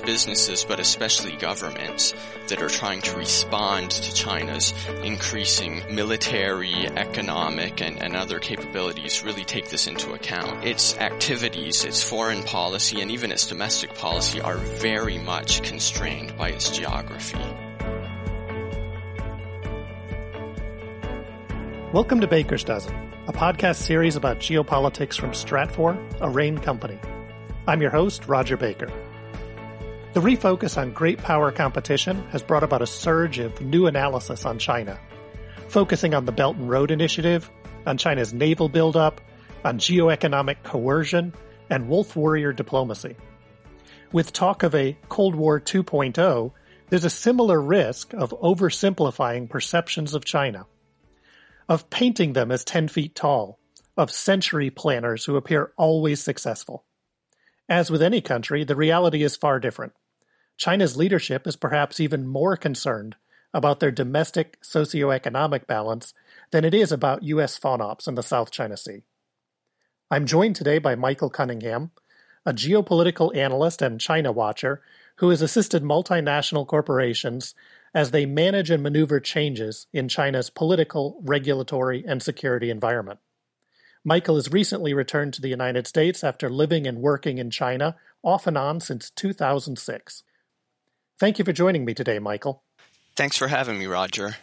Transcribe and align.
businesses, 0.00 0.64
but 0.64 0.80
especially 0.80 1.36
governments 1.36 2.14
that 2.48 2.62
are 2.62 2.68
trying 2.68 3.00
to 3.02 3.16
respond 3.16 3.90
to 3.90 4.14
China's 4.14 4.74
increasing 5.02 5.82
military, 5.90 6.86
economic, 6.86 7.80
and, 7.80 8.02
and 8.02 8.16
other 8.16 8.38
capabilities 8.38 9.22
really 9.22 9.44
take 9.44 9.68
this 9.68 9.86
into 9.86 10.12
account. 10.12 10.64
Its 10.64 10.96
activities, 10.98 11.84
its 11.84 12.02
foreign 12.02 12.42
policy, 12.42 13.00
and 13.00 13.10
even 13.10 13.32
its 13.32 13.46
domestic 13.46 13.94
policy 13.94 14.40
are 14.40 14.56
very 14.56 15.18
much 15.18 15.62
constrained 15.62 16.36
by 16.36 16.48
its 16.50 16.70
geography. 16.70 17.38
Welcome 21.92 22.20
to 22.20 22.26
Baker's 22.26 22.64
Dozen, 22.64 22.94
a 23.26 23.32
podcast 23.32 23.76
series 23.76 24.16
about 24.16 24.38
geopolitics 24.38 25.18
from 25.18 25.32
Stratfor, 25.32 25.98
a 26.20 26.28
RANE 26.30 26.58
company. 26.58 26.98
I'm 27.66 27.80
your 27.80 27.90
host, 27.90 28.26
Rodger 28.26 28.56
Baker. 28.56 28.90
The 30.12 30.20
refocus 30.20 30.76
on 30.76 30.92
great 30.92 31.16
power 31.16 31.50
competition 31.50 32.22
has 32.32 32.42
brought 32.42 32.62
about 32.62 32.82
a 32.82 32.86
surge 32.86 33.38
of 33.38 33.62
new 33.62 33.86
analysis 33.86 34.44
on 34.44 34.58
China, 34.58 35.00
focusing 35.68 36.12
on 36.12 36.26
the 36.26 36.32
Belt 36.32 36.56
and 36.56 36.68
Road 36.68 36.90
Initiative, 36.90 37.50
on 37.86 37.96
China's 37.96 38.34
naval 38.34 38.68
buildup, 38.68 39.22
on 39.64 39.78
geoeconomic 39.78 40.64
coercion, 40.64 41.32
and 41.70 41.88
wolf 41.88 42.14
warrior 42.14 42.52
diplomacy. 42.52 43.16
With 44.12 44.34
talk 44.34 44.62
of 44.62 44.74
a 44.74 44.98
Cold 45.08 45.34
War 45.34 45.58
2.0, 45.58 46.52
there's 46.90 47.06
a 47.06 47.10
similar 47.10 47.58
risk 47.58 48.12
of 48.12 48.38
oversimplifying 48.38 49.48
perceptions 49.48 50.12
of 50.12 50.26
China, 50.26 50.66
of 51.70 51.88
painting 51.88 52.34
them 52.34 52.52
as 52.52 52.64
10 52.64 52.88
feet 52.88 53.14
tall, 53.14 53.58
of 53.96 54.10
century 54.10 54.68
planners 54.68 55.24
who 55.24 55.36
appear 55.36 55.72
always 55.78 56.22
successful. 56.22 56.84
As 57.66 57.90
with 57.90 58.02
any 58.02 58.20
country, 58.20 58.64
the 58.64 58.76
reality 58.76 59.22
is 59.22 59.36
far 59.36 59.58
different. 59.58 59.94
China's 60.56 60.96
leadership 60.96 61.46
is 61.46 61.56
perhaps 61.56 62.00
even 62.00 62.26
more 62.26 62.56
concerned 62.56 63.16
about 63.54 63.80
their 63.80 63.90
domestic 63.90 64.60
socioeconomic 64.62 65.66
balance 65.66 66.14
than 66.50 66.64
it 66.64 66.74
is 66.74 66.92
about 66.92 67.22
U.S. 67.24 67.58
FONOPs 67.58 68.08
in 68.08 68.14
the 68.14 68.22
South 68.22 68.50
China 68.50 68.76
Sea. 68.76 69.02
I'm 70.10 70.26
joined 70.26 70.56
today 70.56 70.78
by 70.78 70.94
Michael 70.94 71.30
Cunningham, 71.30 71.90
a 72.44 72.52
geopolitical 72.52 73.34
analyst 73.36 73.82
and 73.82 74.00
China 74.00 74.32
watcher 74.32 74.82
who 75.16 75.30
has 75.30 75.42
assisted 75.42 75.82
multinational 75.82 76.66
corporations 76.66 77.54
as 77.94 78.10
they 78.10 78.26
manage 78.26 78.70
and 78.70 78.82
maneuver 78.82 79.20
changes 79.20 79.86
in 79.92 80.08
China's 80.08 80.50
political, 80.50 81.20
regulatory, 81.22 82.04
and 82.06 82.22
security 82.22 82.70
environment. 82.70 83.20
Michael 84.04 84.34
has 84.34 84.50
recently 84.50 84.92
returned 84.94 85.32
to 85.34 85.42
the 85.42 85.48
United 85.48 85.86
States 85.86 86.24
after 86.24 86.48
living 86.48 86.86
and 86.86 86.98
working 86.98 87.38
in 87.38 87.50
China 87.50 87.96
off 88.22 88.46
and 88.46 88.58
on 88.58 88.80
since 88.80 89.10
2006. 89.10 90.24
Thank 91.22 91.38
you 91.38 91.44
for 91.44 91.52
joining 91.52 91.84
me 91.84 91.94
today, 91.94 92.18
Michael. 92.18 92.64
Thanks 93.14 93.36
for 93.36 93.46
having 93.46 93.78
me, 93.78 93.86
Rodger. 93.86 94.38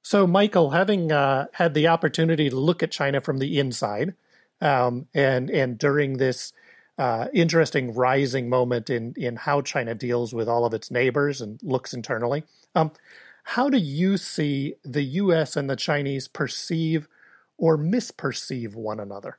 So, 0.00 0.26
Michael, 0.26 0.70
having 0.70 1.12
uh, 1.12 1.48
had 1.52 1.74
the 1.74 1.88
opportunity 1.88 2.48
to 2.48 2.56
look 2.56 2.82
at 2.82 2.90
China 2.90 3.20
from 3.20 3.36
the 3.36 3.58
inside, 3.58 4.14
um, 4.62 5.08
and 5.12 5.50
and 5.50 5.76
during 5.76 6.16
this 6.16 6.54
uh, 6.96 7.26
interesting 7.34 7.92
rising 7.92 8.48
moment 8.48 8.88
in 8.88 9.12
in 9.18 9.36
how 9.36 9.60
China 9.60 9.94
deals 9.94 10.32
with 10.32 10.48
all 10.48 10.64
of 10.64 10.72
its 10.72 10.90
neighbors 10.90 11.42
and 11.42 11.60
looks 11.62 11.92
internally, 11.92 12.44
um, 12.74 12.92
how 13.44 13.68
do 13.68 13.76
you 13.76 14.16
see 14.16 14.76
the 14.84 15.04
U.S. 15.20 15.54
and 15.54 15.68
the 15.68 15.76
Chinese 15.76 16.28
perceive 16.28 17.08
or 17.58 17.76
misperceive 17.76 18.74
one 18.74 19.00
another? 19.00 19.36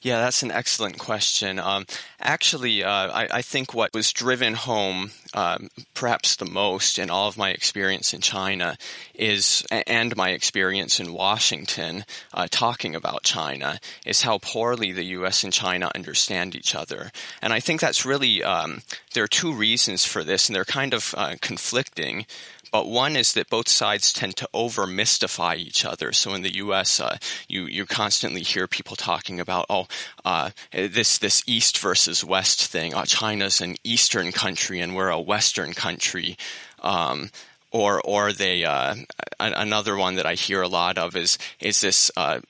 Yeah, 0.00 0.20
that's 0.20 0.44
an 0.44 0.52
excellent 0.52 0.98
question. 0.98 1.58
Um, 1.58 1.84
actually, 2.20 2.84
uh, 2.84 2.90
I, 3.10 3.28
I, 3.32 3.42
think 3.42 3.74
what 3.74 3.92
was 3.92 4.12
driven 4.12 4.54
home 4.54 5.10
um, 5.34 5.70
perhaps 5.92 6.36
the 6.36 6.46
most 6.46 7.00
in 7.00 7.10
all 7.10 7.26
of 7.28 7.36
my 7.36 7.50
experience 7.50 8.14
in 8.14 8.20
China 8.20 8.76
is, 9.12 9.66
and 9.70 10.16
my 10.16 10.30
experience 10.30 11.00
in 11.00 11.12
Washington 11.12 12.04
uh, 12.32 12.46
talking 12.48 12.94
about 12.94 13.24
China, 13.24 13.80
is 14.06 14.22
how 14.22 14.38
poorly 14.38 14.92
the 14.92 15.04
U.S. 15.04 15.42
and 15.42 15.52
China 15.52 15.90
understand 15.96 16.54
each 16.54 16.76
other. 16.76 17.10
And 17.42 17.52
I 17.52 17.58
think 17.58 17.80
that's 17.80 18.06
really, 18.06 18.44
um, 18.44 18.82
there 19.14 19.24
are 19.24 19.28
two 19.28 19.52
reasons 19.52 20.04
for 20.04 20.22
this, 20.22 20.48
and 20.48 20.54
they're 20.54 20.64
kind 20.64 20.94
of 20.94 21.12
uh, 21.16 21.34
conflicting. 21.40 22.24
But 22.70 22.88
one 22.88 23.16
is 23.16 23.32
that 23.34 23.50
both 23.50 23.68
sides 23.68 24.12
tend 24.12 24.36
to 24.36 24.48
over 24.52 24.86
mystify 24.86 25.56
each 25.56 25.84
other. 25.84 26.12
So 26.12 26.34
in 26.34 26.42
the 26.42 26.54
U.S., 26.56 27.00
uh, 27.00 27.18
you 27.48 27.66
you 27.66 27.86
constantly 27.86 28.42
hear 28.42 28.66
people 28.66 28.96
talking 28.96 29.40
about 29.40 29.66
oh 29.68 29.86
uh, 30.24 30.50
this 30.72 31.18
this 31.18 31.42
East 31.46 31.78
versus 31.78 32.24
West 32.24 32.66
thing. 32.66 32.94
Oh, 32.94 33.04
China's 33.04 33.60
an 33.60 33.76
Eastern 33.84 34.32
country 34.32 34.80
and 34.80 34.94
we're 34.94 35.10
a 35.10 35.20
Western 35.20 35.72
country. 35.72 36.36
Um, 36.82 37.30
or 37.70 38.00
or 38.02 38.32
they 38.32 38.64
uh, 38.64 38.94
another 39.38 39.96
one 39.96 40.14
that 40.14 40.26
I 40.26 40.34
hear 40.34 40.62
a 40.62 40.68
lot 40.68 40.98
of 40.98 41.16
is 41.16 41.38
is 41.60 41.80
this 41.80 42.10
uh, 42.16 42.40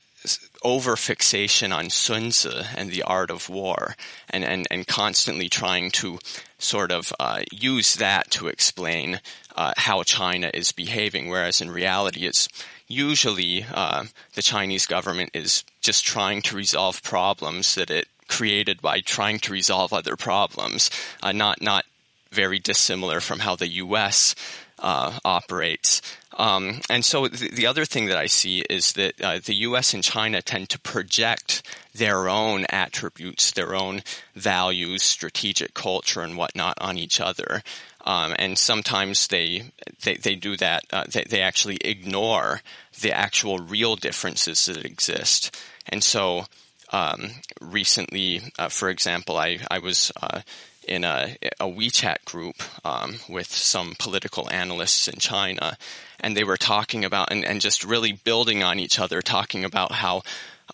over 0.62 0.96
fixation 0.96 1.72
on 1.72 1.90
Sun 1.90 2.30
Tzu 2.30 2.62
and 2.76 2.90
the 2.90 3.02
art 3.02 3.30
of 3.30 3.48
war, 3.48 3.94
and, 4.30 4.44
and, 4.44 4.66
and 4.70 4.86
constantly 4.86 5.48
trying 5.48 5.90
to 5.92 6.18
sort 6.58 6.90
of 6.90 7.12
uh, 7.20 7.42
use 7.52 7.96
that 7.96 8.30
to 8.32 8.48
explain 8.48 9.20
uh, 9.56 9.72
how 9.76 10.02
China 10.02 10.50
is 10.54 10.72
behaving, 10.72 11.28
whereas 11.28 11.60
in 11.60 11.70
reality, 11.70 12.26
it's 12.26 12.48
usually 12.88 13.64
uh, 13.72 14.04
the 14.34 14.42
Chinese 14.42 14.86
government 14.86 15.30
is 15.34 15.64
just 15.80 16.04
trying 16.04 16.42
to 16.42 16.56
resolve 16.56 17.02
problems 17.02 17.74
that 17.74 17.90
it 17.90 18.08
created 18.28 18.80
by 18.82 19.00
trying 19.00 19.38
to 19.38 19.52
resolve 19.52 19.92
other 19.92 20.16
problems, 20.16 20.90
uh, 21.22 21.32
not 21.32 21.60
not 21.62 21.84
very 22.30 22.58
dissimilar 22.58 23.20
from 23.20 23.38
how 23.38 23.56
the 23.56 23.68
U.S. 23.68 24.34
Uh, 24.80 25.18
operates. 25.24 26.00
Um, 26.36 26.80
and 26.88 27.04
so 27.04 27.26
the, 27.26 27.50
the, 27.50 27.66
other 27.66 27.84
thing 27.84 28.06
that 28.06 28.16
I 28.16 28.26
see 28.26 28.60
is 28.60 28.92
that 28.92 29.20
uh, 29.20 29.40
the 29.44 29.56
U.S. 29.56 29.92
and 29.92 30.04
China 30.04 30.40
tend 30.40 30.68
to 30.68 30.78
project 30.78 31.64
their 31.92 32.28
own 32.28 32.64
attributes, 32.68 33.50
their 33.50 33.74
own 33.74 34.04
values, 34.36 35.02
strategic 35.02 35.74
culture, 35.74 36.20
and 36.20 36.36
whatnot 36.36 36.78
on 36.80 36.96
each 36.96 37.20
other. 37.20 37.64
Um, 38.06 38.36
and 38.38 38.56
sometimes 38.56 39.26
they, 39.26 39.72
they, 40.04 40.14
they 40.14 40.36
do 40.36 40.56
that. 40.58 40.84
Uh, 40.92 41.04
they, 41.10 41.24
they 41.28 41.40
actually 41.40 41.78
ignore 41.78 42.60
the 43.00 43.10
actual 43.10 43.58
real 43.58 43.96
differences 43.96 44.66
that 44.66 44.84
exist. 44.84 45.56
And 45.88 46.04
so 46.04 46.46
um, 46.92 47.30
recently, 47.60 48.42
uh, 48.58 48.68
for 48.68 48.88
example, 48.88 49.36
I 49.36 49.58
I 49.70 49.78
was 49.78 50.12
uh, 50.22 50.40
in 50.88 51.04
a, 51.04 51.36
a 51.60 51.66
WeChat 51.66 52.24
group 52.24 52.56
um, 52.84 53.16
with 53.28 53.48
some 53.52 53.94
political 53.98 54.50
analysts 54.50 55.08
in 55.08 55.18
China, 55.18 55.76
and 56.20 56.36
they 56.36 56.44
were 56.44 56.56
talking 56.56 57.04
about 57.04 57.30
and, 57.30 57.44
and 57.44 57.60
just 57.60 57.84
really 57.84 58.12
building 58.12 58.62
on 58.62 58.78
each 58.78 58.98
other, 58.98 59.22
talking 59.22 59.64
about 59.64 59.92
how. 59.92 60.22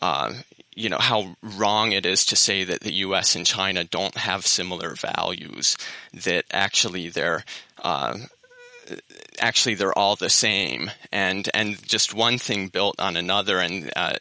Uh, 0.02 0.32
you 0.76 0.88
know 0.88 0.98
how 0.98 1.36
wrong 1.40 1.92
it 1.92 2.04
is 2.04 2.24
to 2.24 2.34
say 2.34 2.64
that 2.64 2.80
the 2.80 2.94
U.S. 2.94 3.36
and 3.36 3.46
China 3.46 3.84
don't 3.84 4.16
have 4.16 4.44
similar 4.44 4.96
values. 4.96 5.76
That 6.12 6.46
actually 6.50 7.10
they're 7.10 7.44
uh, 7.80 8.18
actually 9.38 9.74
they're 9.76 9.96
all 9.96 10.16
the 10.16 10.30
same, 10.30 10.90
and 11.12 11.48
and 11.54 11.80
just 11.86 12.12
one 12.12 12.38
thing 12.38 12.68
built 12.68 12.96
on 12.98 13.16
another, 13.16 13.60
and 13.60 13.92
uh, 13.94 14.16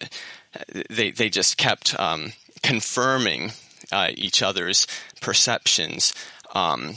they 0.92 1.12
they 1.12 1.30
just 1.30 1.58
kept 1.58 2.00
um, 2.00 2.34
confirming 2.62 3.52
uh, 3.91 4.11
each 4.16 4.41
other's 4.41 4.88
perceptions. 5.21 6.13
Um, 6.53 6.95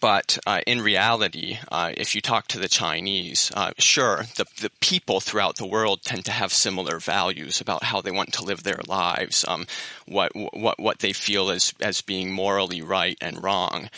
but 0.00 0.38
uh, 0.46 0.60
in 0.66 0.82
reality, 0.82 1.58
uh, 1.72 1.92
if 1.96 2.14
you 2.14 2.20
talk 2.20 2.46
to 2.48 2.58
the 2.58 2.68
Chinese, 2.68 3.50
uh, 3.54 3.72
sure, 3.78 4.26
the, 4.36 4.44
the 4.60 4.70
people 4.80 5.20
throughout 5.20 5.56
the 5.56 5.66
world 5.66 6.02
tend 6.02 6.24
to 6.26 6.32
have 6.32 6.52
similar 6.52 6.98
values 6.98 7.60
about 7.60 7.84
how 7.84 8.00
they 8.00 8.10
want 8.10 8.32
to 8.34 8.44
live 8.44 8.62
their 8.62 8.80
lives, 8.86 9.44
um, 9.48 9.66
what 10.06 10.32
what 10.34 10.78
what 10.78 10.98
they 10.98 11.12
feel 11.12 11.50
as 11.50 11.72
as 11.80 12.02
being 12.02 12.30
morally 12.30 12.82
right 12.82 13.16
and 13.20 13.42
wrong. 13.42 13.88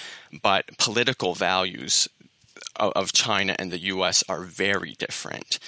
But 0.41 0.79
political 0.79 1.35
values 1.35 2.09
of, 2.77 2.93
of 2.93 3.13
China 3.13 3.57
and 3.59 3.73
the 3.73 3.79
U.S. 3.79 4.23
are 4.29 4.45
very 4.45 4.93
different. 4.93 5.59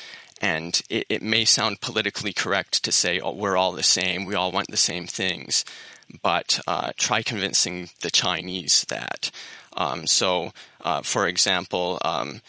And 0.40 0.80
it, 0.90 1.06
it 1.08 1.22
may 1.22 1.44
sound 1.44 1.80
politically 1.80 2.32
correct 2.32 2.84
to 2.84 2.92
say, 2.92 3.18
oh, 3.20 3.32
we're 3.32 3.56
all 3.56 3.72
the 3.72 3.82
same, 3.82 4.26
we 4.26 4.34
all 4.34 4.52
want 4.52 4.68
the 4.68 4.76
same 4.76 5.06
things 5.06 5.64
but 6.22 6.60
uh, 6.66 6.92
try 6.96 7.22
convincing 7.22 7.90
the 8.00 8.10
Chinese 8.10 8.84
that. 8.88 9.30
Um, 9.76 10.06
so, 10.06 10.52
uh, 10.82 11.02
for 11.02 11.26
example, 11.26 11.98
um, 12.04 12.40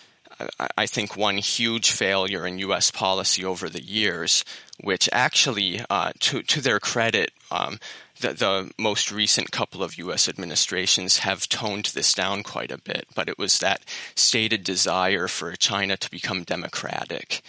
I, 0.78 0.86
think 0.86 1.16
one 1.16 1.38
huge 1.38 1.92
failure 1.92 2.46
in 2.46 2.60
U.S. 2.60 2.92
policy 2.92 3.46
over 3.46 3.70
the 3.70 3.82
years, 3.82 4.44
which 4.82 5.08
actually, 5.14 5.82
uh, 5.90 6.12
to 6.20 6.44
to 6.44 6.62
their 6.62 6.80
credit, 6.80 7.32
um, 7.52 7.80
the, 8.20 8.34
the, 8.34 8.72
most 8.78 9.12
recent 9.12 9.52
couple 9.52 9.82
of 9.82 9.98
U.S. 9.98 10.28
administrations 10.28 11.20
have 11.20 11.48
toned 11.48 11.86
this 11.94 12.14
down 12.14 12.44
quite 12.44 12.72
a 12.72 12.78
bit, 12.78 13.08
but 13.16 13.30
it 13.30 13.38
was 13.38 13.60
that 13.60 13.82
stated 14.16 14.64
desire 14.64 15.28
for 15.28 15.56
China 15.56 15.96
to 15.98 16.12
become 16.12 16.44
democratic, 16.44 17.42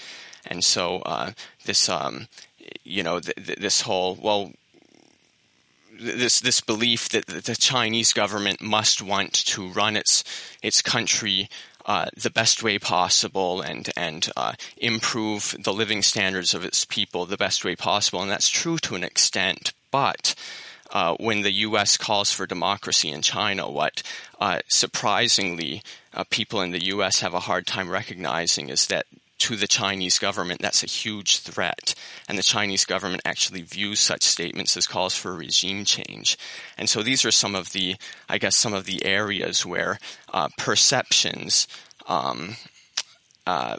and 0.46 0.62
so 0.62 0.98
uh, 1.00 1.32
this, 1.64 1.88
um, 1.88 2.28
you 2.84 3.02
know, 3.02 3.18
th- 3.18 3.36
th- 3.46 3.58
this 3.58 3.80
whole 3.80 4.14
well, 4.14 4.52
this 6.00 6.40
this 6.40 6.60
belief 6.60 7.08
that 7.10 7.26
the 7.26 7.56
Chinese 7.56 8.12
government 8.12 8.60
must 8.60 9.02
want 9.02 9.32
to 9.32 9.69
run 9.69 9.96
its 9.96 10.25
its 10.62 10.82
country 10.82 11.48
uh, 11.87 12.06
the 12.16 12.31
best 12.31 12.62
way 12.62 12.78
possible 12.78 13.60
and 13.60 13.90
and 13.96 14.31
uh, 14.37 14.52
improve 14.76 15.54
the 15.58 15.72
living 15.72 16.02
standards 16.02 16.54
of 16.54 16.64
its 16.64 16.84
people 16.84 17.26
the 17.26 17.37
best 17.37 17.64
way 17.64 17.76
possible, 17.76 18.20
and 18.20 18.31
that's 18.31 18.48
true 18.48 18.78
to 18.78 18.94
an 18.94 19.04
extent. 19.04 19.72
But 19.90 20.34
uh, 20.90 21.16
when 21.19 21.43
the 21.43 21.52
U.S. 21.52 21.96
calls 21.96 22.32
for 22.32 22.46
democracy 22.46 23.10
in 23.10 23.22
China, 23.22 23.70
what 23.70 24.02
uh, 24.40 24.60
surprisingly 24.69 25.82
uh, 26.12 26.25
people 26.31 26.60
in 26.60 26.70
the 26.72 26.87
U.S. 26.87 27.20
have 27.20 27.34
a 27.34 27.40
hard 27.40 27.66
time 27.66 27.90
recognizing 27.90 28.69
is 28.69 28.87
that 28.87 29.06
to 29.38 29.56
the 29.56 29.66
Chinese 29.66 30.18
government, 30.18 30.60
that's 30.62 30.82
a 30.82 30.86
huge 30.86 31.38
threat. 31.38 31.94
And 32.28 32.38
the 32.38 32.42
Chinese 32.42 32.84
government 32.84 33.22
actually 33.24 33.62
views 33.62 34.00
such 34.00 34.22
statements 34.22 34.76
as 34.76 34.86
calls 34.86 35.16
for 35.16 35.34
regime 35.34 35.84
change. 35.84 36.38
And 36.78 36.88
so 36.88 37.02
these 37.02 37.24
are 37.24 37.30
some 37.30 37.54
of 37.54 37.72
the, 37.72 37.96
I 38.28 38.38
guess, 38.38 38.56
some 38.56 38.74
of 38.74 38.86
the 38.86 39.04
areas 39.04 39.64
where 39.66 39.98
uh, 40.32 40.48
perceptions 40.56 41.68
um, 42.08 42.56
uh, 43.46 43.76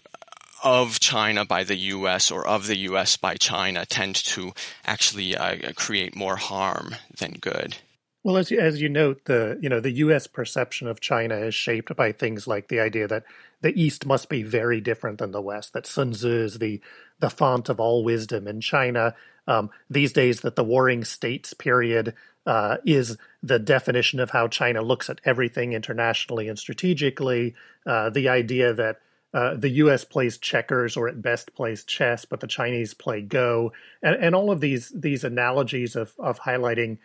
of 0.64 1.00
China 1.00 1.46
by 1.46 1.64
the 1.64 1.76
U.S. 1.76 2.32
or 2.32 2.48
of 2.48 2.68
the 2.68 2.78
U.S. 2.78 3.18
by 3.18 3.36
China 3.36 3.86
tend 3.86 4.16
to 4.16 4.54
actually 4.86 5.36
uh, 5.36 5.74
create 5.76 6.16
more 6.16 6.36
harm 6.36 6.96
than 7.18 7.34
good. 7.34 7.78
Well, 8.24 8.38
as 8.38 8.52
you, 8.52 8.60
as 8.60 8.82
you 8.82 8.90
note, 8.90 9.26
the 9.26 9.58
you 9.62 9.70
know 9.70 9.80
the 9.80 9.92
U.S. 9.92 10.28
perception 10.28 10.88
of 10.88 11.00
China 11.00 11.36
is 11.38 11.56
shaped 11.56 11.96
by 11.96 12.12
things 12.12 12.48
like 12.48 12.68
the 12.68 12.80
idea 12.80 13.08
that 13.08 13.24
the 13.62 13.80
East 13.82 14.06
must 14.06 14.30
be 14.30 14.44
very 14.44 14.82
different 14.82 15.20
than 15.20 15.32
the 15.32 15.42
West. 15.42 15.74
That 15.74 15.88
Sun 15.88 16.12
Tzu 16.12 16.30
is 16.30 16.60
the 16.60 16.82
the 17.20 17.30
font 17.30 17.70
of 17.70 17.80
all 17.80 18.04
wisdom 18.04 18.48
in 18.48 18.62
China. 18.62 19.16
Um, 19.48 19.70
these 19.90 20.12
days, 20.12 20.42
that 20.42 20.56
the 20.56 20.64
Warring 20.64 21.06
States 21.06 21.54
period 21.54 22.14
uh, 22.46 22.78
is 22.86 23.18
the 23.42 23.60
definition 23.60 24.20
of 24.20 24.32
how 24.32 24.48
China 24.48 24.82
looks 24.82 25.10
at 25.10 25.22
everything 25.24 25.74
internationally 25.74 26.50
and 26.50 26.60
strategically. 26.60 27.56
Uh, 27.86 28.10
the 28.10 28.28
idea 28.28 28.74
that 28.74 29.00
uh, 29.34 29.56
the 29.56 29.70
U.S. 29.70 30.04
plays 30.04 30.38
checkers 30.38 30.98
or 30.98 31.08
at 31.08 31.22
best 31.22 31.54
plays 31.54 31.84
chess, 31.84 32.26
but 32.26 32.40
the 32.40 32.48
Chinese 32.48 32.94
play 32.94 33.22
Go, 33.22 33.72
and, 34.02 34.16
and 34.16 34.36
all 34.36 34.52
of 34.52 34.60
these 34.60 34.92
these 34.96 35.24
analogies 35.24 35.96
of 35.96 36.14
of 36.20 36.40
highlighting 36.40 36.98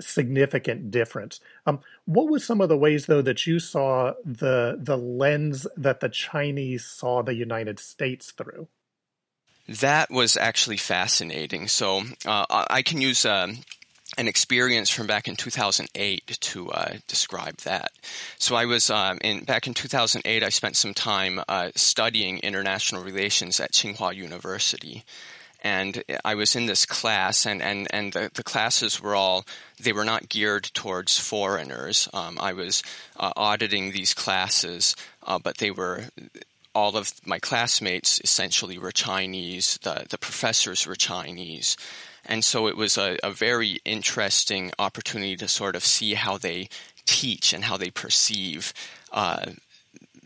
significant 0.00 0.90
difference. 0.90 1.40
Um, 1.66 1.80
what 2.04 2.28
was 2.28 2.44
some 2.44 2.60
of 2.60 2.68
the 2.68 2.76
ways, 2.76 3.06
though, 3.06 3.22
that 3.22 3.46
you 3.46 3.58
saw 3.58 4.12
the 4.24 4.76
the 4.78 4.96
lens 4.96 5.66
that 5.76 6.00
the 6.00 6.08
Chinese 6.08 6.84
saw 6.84 7.22
the 7.22 7.34
United 7.34 7.78
States 7.78 8.30
through? 8.32 8.68
That 9.68 10.10
was 10.10 10.36
actually 10.36 10.76
fascinating. 10.76 11.68
So 11.68 12.02
uh, 12.26 12.46
I 12.48 12.82
can 12.82 13.00
use. 13.00 13.24
Um, 13.24 13.58
an 14.18 14.28
experience 14.28 14.90
from 14.90 15.06
back 15.06 15.26
in 15.26 15.36
2008 15.36 16.38
to 16.40 16.70
uh, 16.70 16.96
describe 17.06 17.56
that. 17.58 17.92
So 18.38 18.54
I 18.54 18.66
was 18.66 18.90
um, 18.90 19.18
in 19.22 19.44
back 19.44 19.66
in 19.66 19.74
2008. 19.74 20.42
I 20.42 20.48
spent 20.50 20.76
some 20.76 20.92
time 20.92 21.40
uh, 21.48 21.70
studying 21.74 22.38
international 22.40 23.02
relations 23.02 23.58
at 23.58 23.72
Tsinghua 23.72 24.14
University, 24.14 25.04
and 25.62 26.02
I 26.24 26.34
was 26.34 26.56
in 26.56 26.66
this 26.66 26.84
class, 26.84 27.46
and 27.46 27.62
and 27.62 27.86
and 27.90 28.12
the, 28.12 28.30
the 28.34 28.42
classes 28.42 29.00
were 29.00 29.14
all 29.14 29.46
they 29.80 29.92
were 29.92 30.04
not 30.04 30.28
geared 30.28 30.64
towards 30.74 31.18
foreigners. 31.18 32.08
Um, 32.12 32.38
I 32.40 32.52
was 32.52 32.82
uh, 33.16 33.32
auditing 33.36 33.92
these 33.92 34.12
classes, 34.12 34.96
uh, 35.24 35.38
but 35.38 35.58
they 35.58 35.70
were 35.70 36.04
all 36.74 36.96
of 36.96 37.12
my 37.24 37.38
classmates 37.38 38.20
essentially 38.24 38.76
were 38.76 38.92
Chinese. 38.92 39.78
The 39.82 40.06
the 40.10 40.18
professors 40.18 40.86
were 40.86 40.96
Chinese. 40.96 41.76
And 42.24 42.44
so 42.44 42.68
it 42.68 42.76
was 42.76 42.98
a, 42.98 43.18
a 43.24 43.32
very 43.32 43.80
interesting 43.84 44.70
opportunity 44.78 45.36
to 45.36 45.48
sort 45.48 45.74
of 45.74 45.84
see 45.84 46.14
how 46.14 46.38
they 46.38 46.68
teach 47.04 47.52
and 47.52 47.64
how 47.64 47.76
they 47.76 47.90
perceive 47.90 48.72
uh, 49.10 49.46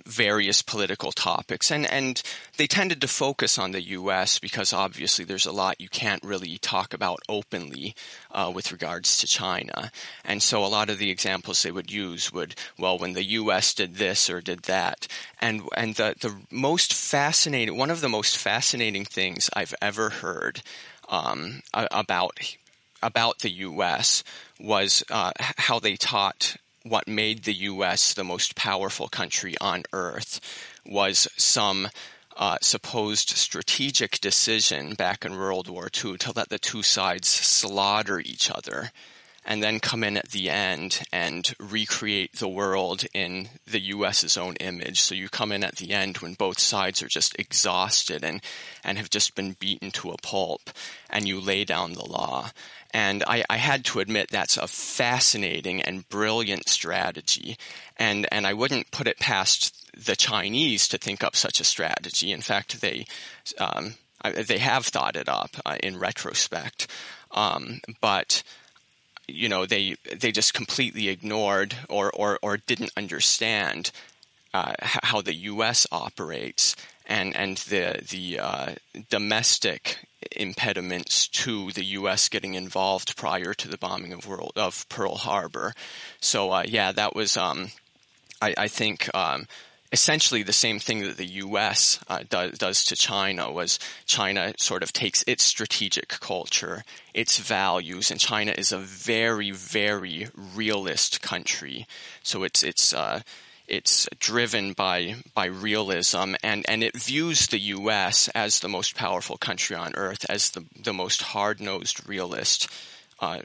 various 0.07 0.63
political 0.63 1.13
topics. 1.13 1.71
And, 1.71 1.85
and 1.91 2.23
they 2.57 2.67
tended 2.67 3.01
to 3.01 3.09
focus 3.09 3.59
on 3.59 3.73
the 3.73 3.83
U.S. 3.83 4.39
because 4.39 4.73
obviously 4.73 5.25
there's 5.25 5.47
a 5.47 5.53
lot 5.53 5.81
you 5.81 5.89
can't 5.89 6.23
really 6.23 6.59
talk 6.59 6.95
about 6.95 7.21
openly 7.29 7.95
uh, 8.31 8.51
with 8.55 8.73
regards 8.73 9.19
to 9.19 9.27
China. 9.27 9.91
And 10.25 10.43
so 10.43 10.65
a 10.65 10.67
lot 10.67 10.91
of 10.91 10.99
the 10.99 11.11
examples 11.11 11.63
they 11.63 11.71
would 11.71 11.91
use 11.91 12.33
would, 12.33 12.55
well, 12.79 12.99
when 12.99 13.13
the 13.13 13.25
U.S. 13.25 13.75
did 13.75 13.97
this 13.97 14.31
or 14.31 14.41
did 14.41 14.63
that. 14.63 15.09
And, 15.41 15.63
and 15.77 15.97
the, 15.97 16.15
the 16.21 16.35
most 16.51 16.95
fascinating, 16.95 17.77
one 17.77 17.91
of 17.91 18.01
the 18.01 18.09
most 18.09 18.39
fascinating 18.39 19.05
things 19.05 19.51
I've 19.55 19.75
ever 19.83 20.11
heard 20.11 20.63
um, 21.09 21.63
about 21.73 22.39
about 23.03 23.41
the 23.41 23.51
U.S. 23.51 24.25
was 24.59 25.05
uh, 25.11 25.33
how 25.39 25.79
they 25.79 25.97
taught 25.97 26.57
what 26.89 27.09
made 27.09 27.45
the 27.45 27.55
U.S. 27.55 28.15
the 28.15 28.25
most 28.25 28.55
powerful 28.55 29.09
country 29.09 29.55
on 29.61 29.83
earth 29.93 30.41
was 30.85 31.29
some 31.37 31.89
uh, 32.37 32.59
supposed 32.61 33.31
strategic 33.31 34.21
decision 34.21 34.95
back 34.95 35.25
in 35.25 35.37
World 35.37 35.69
War 35.69 35.89
II 35.93 36.19
to 36.19 36.33
let 36.37 36.49
the 36.49 36.59
two 36.59 36.83
sides 36.83 37.29
slaughter 37.29 38.21
each 38.21 38.51
other 38.51 38.91
and 39.47 39.63
then 39.63 39.79
come 39.79 40.03
in 40.03 40.17
at 40.17 40.31
the 40.31 40.51
end 40.51 41.03
and 41.13 41.55
recreate 41.61 42.33
the 42.35 42.49
world 42.49 43.05
in 43.15 43.49
the 43.65 43.81
US's 43.81 44.37
own 44.37 44.57
image. 44.57 45.01
So 45.01 45.15
you 45.15 45.29
come 45.29 45.53
in 45.53 45.63
at 45.63 45.77
the 45.77 45.93
end 45.93 46.19
when 46.19 46.35
both 46.35 46.59
sides 46.59 47.01
are 47.01 47.09
just 47.09 47.39
exhausted 47.39 48.25
and, 48.25 48.43
and 48.83 48.99
have 48.99 49.09
just 49.09 49.37
been 49.37 49.53
beaten 49.53 49.93
to 49.93 50.11
a 50.11 50.17
pulp, 50.17 50.71
and 51.09 51.29
you 51.29 51.41
lay 51.41 51.65
down 51.65 51.93
the 51.93 52.05
law. 52.05 52.51
And 52.97 53.23
I, 53.27 53.45
I, 53.51 53.59
had 53.59 53.85
to 53.87 54.01
admit 54.01 54.31
that's 54.31 54.57
a 54.57 54.67
fascinating 54.67 55.83
and 55.83 56.09
brilliant 56.09 56.67
strategy. 56.67 57.59
And, 57.99 58.27
and 58.33 58.47
I 58.47 58.55
wouldn't 58.55 58.91
put 58.91 59.07
it 59.07 59.19
past 59.19 59.75
the 59.95 60.17
Chinese 60.17 60.89
to 60.89 60.97
think 60.97 61.23
up 61.23 61.37
such 61.37 61.61
a 61.61 61.65
strategy. 61.65 62.33
In 62.33 62.41
fact, 62.41 62.81
they, 62.81 63.05
um, 63.59 63.97
they 64.33 64.57
have 64.57 64.87
thought 64.87 65.15
it 65.15 65.29
up 65.29 65.57
uh, 65.67 65.77
in 65.83 65.99
retrospect. 65.99 66.87
Um, 67.33 67.83
but 68.01 68.43
you 69.29 69.51
know 69.51 69.67
they 69.67 69.97
they 70.17 70.33
just 70.33 70.55
completely 70.55 71.09
ignored 71.09 71.77
or 71.91 72.11
or, 72.13 72.39
or 72.41 72.57
didn't 72.57 72.93
understand 72.97 73.91
uh, 74.55 74.73
how 74.81 75.21
the 75.21 75.35
U.S. 75.35 75.87
operates 75.93 76.77
and 77.05 77.37
and 77.37 77.59
the 77.59 78.01
the 78.09 78.39
uh, 78.39 78.75
domestic 79.11 79.99
impediments 80.33 81.29
to 81.29 81.73
the 81.73 81.85
U.S. 81.85 82.29
getting 82.29 82.55
involved 82.55 83.17
prior 83.17 83.55
to 83.55 83.69
the 83.69 83.79
bombing 83.79 84.13
of 84.13 84.27
world 84.27 84.53
of 84.57 84.89
Pearl 84.89 85.17
Harbor. 85.17 85.75
So 86.21 86.51
uh, 86.53 86.65
yeah, 86.67 86.93
that 86.93 87.15
was 87.15 87.37
um, 87.37 87.71
I, 88.41 88.55
I, 88.57 88.69
think 88.69 89.09
um, 89.15 89.47
essentially 89.93 90.43
the 90.43 90.53
same 90.53 90.79
thing 90.79 91.01
that 91.03 91.17
the 91.17 91.27
U.S. 91.27 91.99
Uh, 92.09 92.25
does, 92.29 92.59
does 92.59 92.85
to 92.85 92.97
China 92.97 93.51
was 93.51 93.79
China 94.07 94.53
sort 94.59 94.83
of 94.83 94.93
takes 94.93 95.25
its 95.27 95.45
strategic 95.45 96.09
culture, 96.09 96.85
its 97.15 97.39
values, 97.39 98.11
and 98.11 98.21
China 98.21 98.53
is 98.57 98.73
a 98.73 98.79
very, 98.79 99.51
very 99.51 100.29
realist 100.35 101.23
country. 101.23 101.87
So 102.23 102.43
it's 102.43 102.63
it's 102.63 102.93
uh, 102.93 103.21
it's 103.69 104.09
driven 104.19 104.73
by 104.73 105.17
by 105.35 105.47
realism, 105.47 106.35
and, 106.43 106.65
and 106.69 106.83
it 106.83 106.97
views 106.97 107.47
the 107.47 107.59
U.S. 107.59 108.29
as 108.29 108.61
the 108.61 108.69
most 108.69 108.95
powerful 108.95 109.37
country 109.37 109.77
on 109.77 109.95
earth, 109.95 110.25
as 110.29 110.51
the 110.51 110.65
the 110.81 110.93
most 110.93 111.23
hard 111.23 111.61
nosed 111.61 112.09
realist 112.09 112.69
uh, 113.21 113.41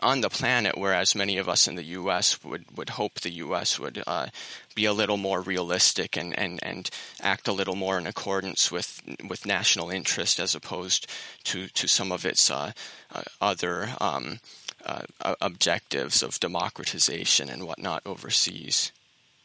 on 0.00 0.22
the 0.22 0.30
planet, 0.30 0.76
whereas 0.76 1.14
many 1.14 1.36
of 1.36 1.48
us 1.48 1.68
in 1.68 1.74
the 1.74 1.84
U.S. 1.84 2.42
would, 2.42 2.64
would 2.76 2.90
hope 2.90 3.20
the 3.20 3.32
U.S. 3.32 3.78
would 3.78 4.02
uh, 4.06 4.28
be 4.74 4.86
a 4.86 4.92
little 4.92 5.18
more 5.18 5.40
realistic 5.40 6.16
and, 6.16 6.36
and, 6.38 6.58
and 6.62 6.88
act 7.20 7.46
a 7.46 7.52
little 7.52 7.76
more 7.76 7.98
in 7.98 8.06
accordance 8.06 8.72
with 8.72 9.02
with 9.28 9.46
national 9.46 9.90
interest 9.90 10.40
as 10.40 10.54
opposed 10.54 11.06
to, 11.44 11.68
to 11.68 11.86
some 11.86 12.10
of 12.10 12.24
its 12.24 12.50
uh, 12.50 12.72
uh 13.14 13.22
other 13.40 13.90
um, 14.00 14.40
uh, 14.86 15.02
objectives 15.40 16.22
of 16.22 16.40
democratization 16.40 17.48
and 17.50 17.66
whatnot 17.66 18.02
overseas. 18.06 18.92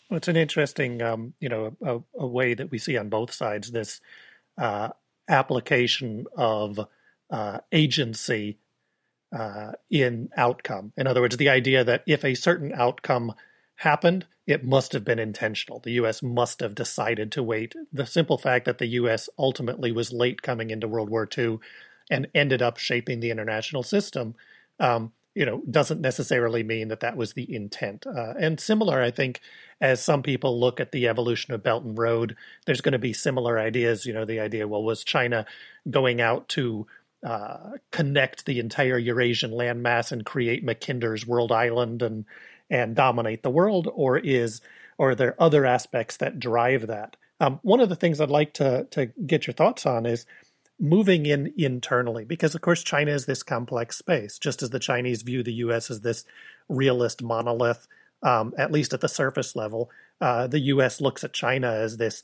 Well, 0.10 0.18
it's 0.18 0.28
an 0.28 0.38
interesting, 0.38 1.02
um, 1.02 1.34
you 1.40 1.50
know, 1.50 1.76
a, 1.84 2.00
a, 2.18 2.28
way 2.28 2.54
that 2.54 2.72
we 2.72 2.78
see 2.78 2.98
on 2.98 3.10
both 3.10 3.34
sides 3.34 3.72
this 3.72 4.00
uh, 4.58 4.90
application 5.28 6.26
of 6.36 6.80
agency 7.74 8.58
uh, 9.38 9.74
in 9.90 10.30
outcome. 10.38 10.94
In 10.96 11.08
other 11.08 11.22
words, 11.22 11.38
the 11.38 11.50
idea 11.50 11.84
that 11.84 12.04
if 12.08 12.24
a 12.24 12.36
certain 12.36 12.74
outcome 12.74 13.34
happened, 13.76 14.26
it 14.46 14.64
must 14.64 14.94
have 14.94 15.04
been 15.04 15.20
intentional. 15.20 15.80
The 15.80 15.92
U.S. 15.94 16.24
must 16.24 16.62
have 16.62 16.74
decided 16.74 17.32
to 17.34 17.44
wait. 17.44 17.76
The 17.92 18.06
simple 18.06 18.38
fact 18.38 18.66
that 18.66 18.78
the 18.78 18.88
U.S. 18.88 19.30
ultimately 19.38 19.92
was 19.92 20.14
late 20.14 20.42
coming 20.42 20.70
into 20.70 20.88
World 20.88 21.10
War 21.10 21.28
II 21.38 21.60
and 22.10 22.28
ended 22.34 22.62
up 22.62 22.78
shaping 22.78 23.20
the 23.20 23.32
international 23.32 23.84
system, 23.84 24.36
um, 24.80 25.12
you 25.38 25.46
know, 25.46 25.62
doesn't 25.70 26.02
necessarily 26.02 26.64
mean 26.64 26.88
that 26.88 27.02
that 27.02 27.16
was 27.16 27.34
the 27.34 27.54
intent. 27.54 28.08
Uh, 28.08 28.34
and 28.40 28.60
similar, 28.60 29.00
I 29.00 29.12
think, 29.12 29.40
as 29.80 30.04
some 30.04 30.24
people 30.24 30.60
look 30.60 30.80
at 30.80 30.92
the 30.92 31.08
evolution 31.08 31.54
of 31.54 31.62
Belt 31.62 31.84
and 31.84 31.96
Road, 31.96 32.36
there's 32.66 32.82
going 32.82 32.94
to 32.94 32.98
be 32.98 33.14
similar 33.14 33.60
ideas. 33.60 34.08
You 34.08 34.14
know, 34.14 34.26
the 34.26 34.40
idea, 34.40 34.68
well, 34.68 34.82
was 34.82 35.04
China 35.04 35.46
going 35.88 36.22
out 36.22 36.50
to 36.50 36.88
uh, 37.24 37.74
connect 37.92 38.48
the 38.48 38.58
entire 38.58 38.98
Eurasian 38.98 39.52
landmass 39.52 40.12
and 40.12 40.26
create 40.26 40.64
Mackinder's 40.64 41.28
World 41.28 41.52
Island 41.52 42.02
and 42.02 42.26
and 42.70 42.96
dominate 42.96 43.44
the 43.44 43.52
world, 43.52 43.88
or 43.94 44.18
is 44.18 44.60
or 44.98 45.12
are 45.12 45.16
there 45.16 45.36
other 45.40 45.68
aspects 45.68 46.18
that 46.18 46.40
drive 46.40 46.88
that? 46.88 47.16
Um, 47.40 47.60
one 47.62 47.80
of 47.80 47.90
the 47.90 47.96
things 47.96 48.20
I'd 48.20 48.32
like 48.32 48.54
to 48.56 48.88
to 48.90 49.06
get 49.06 49.46
your 49.46 49.54
thoughts 49.54 49.86
on 49.86 50.08
is 50.08 50.26
moving 50.80 51.26
in 51.26 51.54
internally, 51.58 52.26
because 52.26 52.56
of 52.56 52.62
course 52.62 52.84
China 52.84 53.12
is 53.12 53.26
this 53.26 53.44
complex 53.44 53.98
space, 53.98 54.38
just 54.38 54.62
as 54.62 54.70
the 54.70 54.80
Chinese 54.80 55.22
view 55.22 55.44
the 55.44 55.54
U.S. 55.54 55.90
as 55.90 56.02
this 56.02 56.26
realist 56.70 57.24
monolith, 57.24 57.88
um, 58.24 58.54
at 58.58 58.72
least 58.72 58.94
at 58.94 59.02
the 59.02 59.10
surface 59.10 59.56
level. 59.56 59.90
Uh, 60.22 60.48
the 60.48 60.60
U.S. 60.60 61.02
looks 61.02 61.24
at 61.24 61.34
China 61.34 61.72
as 61.72 61.98
this 61.98 62.24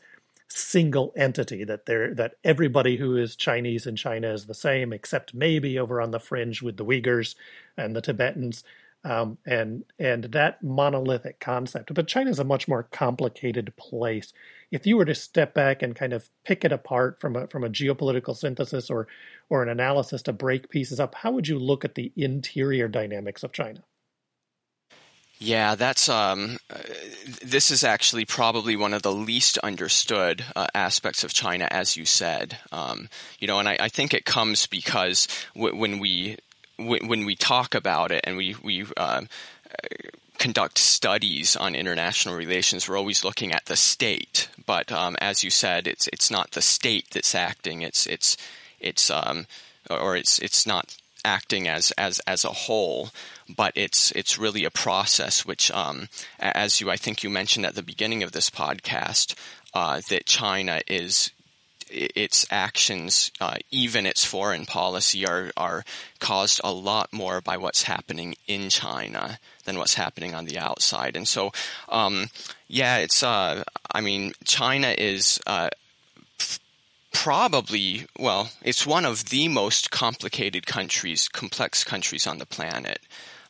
single 0.49 1.13
entity 1.17 1.63
that 1.63 1.85
there 1.85 2.13
that 2.13 2.33
everybody 2.43 2.97
who 2.97 3.17
is 3.17 3.35
Chinese 3.35 3.87
in 3.87 3.95
China 3.95 4.31
is 4.31 4.45
the 4.45 4.53
same, 4.53 4.93
except 4.93 5.33
maybe 5.33 5.79
over 5.79 5.99
on 5.99 6.11
the 6.11 6.19
fringe 6.19 6.61
with 6.61 6.77
the 6.77 6.85
Uyghurs 6.85 7.35
and 7.77 7.95
the 7.95 8.01
Tibetans. 8.01 8.63
Um, 9.05 9.37
and 9.45 9.83
and 9.99 10.23
that 10.25 10.63
monolithic 10.63 11.41
concept. 11.41 11.93
But 11.93 12.07
China 12.07 12.29
is 12.29 12.39
a 12.39 12.45
much 12.45 12.69
more 12.69 12.83
complicated 12.83 13.75
place. 13.75 14.31
If 14.71 14.87
you 14.87 14.95
were 14.95 15.03
to 15.05 15.13
step 15.13 15.53
back 15.53 15.81
and 15.81 15.93
kind 15.93 16.13
of 16.13 16.29
pick 16.45 16.63
it 16.63 16.71
apart 16.71 17.19
from 17.19 17.35
a 17.35 17.47
from 17.47 17.65
a 17.65 17.69
geopolitical 17.69 18.35
synthesis 18.35 18.89
or 18.89 19.07
or 19.49 19.61
an 19.61 19.67
analysis 19.67 20.21
to 20.23 20.33
break 20.33 20.69
pieces 20.69 21.01
up, 21.01 21.15
how 21.15 21.31
would 21.31 21.49
you 21.49 21.59
look 21.59 21.83
at 21.83 21.95
the 21.95 22.13
interior 22.15 22.87
dynamics 22.87 23.43
of 23.43 23.51
China? 23.51 23.83
Yeah, 25.43 25.75
that's 25.75 26.07
um, 26.07 26.57
uh, 26.69 26.77
this 27.43 27.69
is 27.69 27.83
actually 27.83 28.23
probably 28.23 28.77
one 28.77 28.93
of 28.93 29.01
the 29.01 29.11
least 29.11 29.57
understood 29.57 30.45
uh, 30.55 30.67
aspects 30.73 31.25
of 31.25 31.33
China, 31.33 31.67
as 31.69 31.97
you 31.97 32.05
said. 32.05 32.57
Um, 32.71 33.09
you 33.39 33.47
know, 33.47 33.59
and 33.59 33.67
I, 33.67 33.75
I, 33.77 33.89
think 33.89 34.13
it 34.13 34.23
comes 34.23 34.67
because 34.67 35.27
w- 35.53 35.75
when 35.75 35.99
we 35.99 36.37
when 36.77 37.25
we 37.25 37.35
talk 37.35 37.75
about 37.75 38.11
it 38.11 38.21
and 38.25 38.37
we 38.37 38.55
we 38.63 38.85
uh, 38.97 39.21
conduct 40.39 40.77
studies 40.77 41.55
on 41.55 41.75
international 41.75 42.35
relations, 42.35 42.87
we're 42.87 42.97
always 42.97 43.23
looking 43.23 43.51
at 43.51 43.65
the 43.65 43.75
state. 43.75 44.49
But 44.65 44.91
um, 44.91 45.15
as 45.21 45.43
you 45.43 45.49
said, 45.49 45.87
it's 45.87 46.07
it's 46.07 46.31
not 46.31 46.51
the 46.51 46.61
state 46.61 47.11
that's 47.11 47.35
acting. 47.35 47.81
It's 47.81 48.05
it's 48.07 48.37
it's 48.79 49.09
um, 49.09 49.45
or 49.89 50.15
it's 50.15 50.39
it's 50.39 50.65
not 50.65 50.97
acting 51.25 51.67
as 51.67 51.91
as 51.91 52.19
as 52.27 52.43
a 52.43 52.49
whole, 52.49 53.09
but 53.47 53.71
it's 53.75 54.11
it's 54.11 54.37
really 54.37 54.65
a 54.65 54.71
process 54.71 55.45
which, 55.45 55.71
um, 55.71 56.09
as 56.39 56.81
you 56.81 56.89
I 56.89 56.97
think 56.97 57.23
you 57.23 57.29
mentioned 57.29 57.65
at 57.65 57.75
the 57.75 57.83
beginning 57.83 58.23
of 58.23 58.31
this 58.31 58.49
podcast, 58.49 59.35
uh, 59.73 60.01
that 60.09 60.25
China 60.25 60.81
is 60.87 61.31
its 61.93 62.45
actions, 62.49 63.31
uh, 63.39 63.55
even 63.71 64.05
its 64.05 64.25
foreign 64.25 64.65
policy, 64.65 65.25
are 65.25 65.51
are 65.55 65.85
caused 66.19 66.59
a 66.63 66.71
lot 66.71 67.13
more 67.13 67.41
by 67.41 67.57
what's 67.57 67.83
happening 67.83 68.35
in 68.47 68.69
China 68.69 69.39
than 69.65 69.77
what's 69.77 69.93
happening 69.93 70.33
on 70.35 70.45
the 70.45 70.57
outside. 70.57 71.15
And 71.15 71.27
so, 71.27 71.51
um, 71.89 72.29
yeah, 72.67 72.97
it's. 72.97 73.23
Uh, 73.23 73.63
I 73.91 74.01
mean, 74.01 74.33
China 74.43 74.93
is 74.97 75.39
uh, 75.45 75.69
probably, 77.13 78.07
well, 78.19 78.49
it's 78.63 78.85
one 78.85 79.05
of 79.05 79.25
the 79.25 79.47
most 79.47 79.91
complicated 79.91 80.65
countries, 80.65 81.29
complex 81.29 81.83
countries 81.83 82.27
on 82.27 82.39
the 82.39 82.45
planet. 82.45 82.99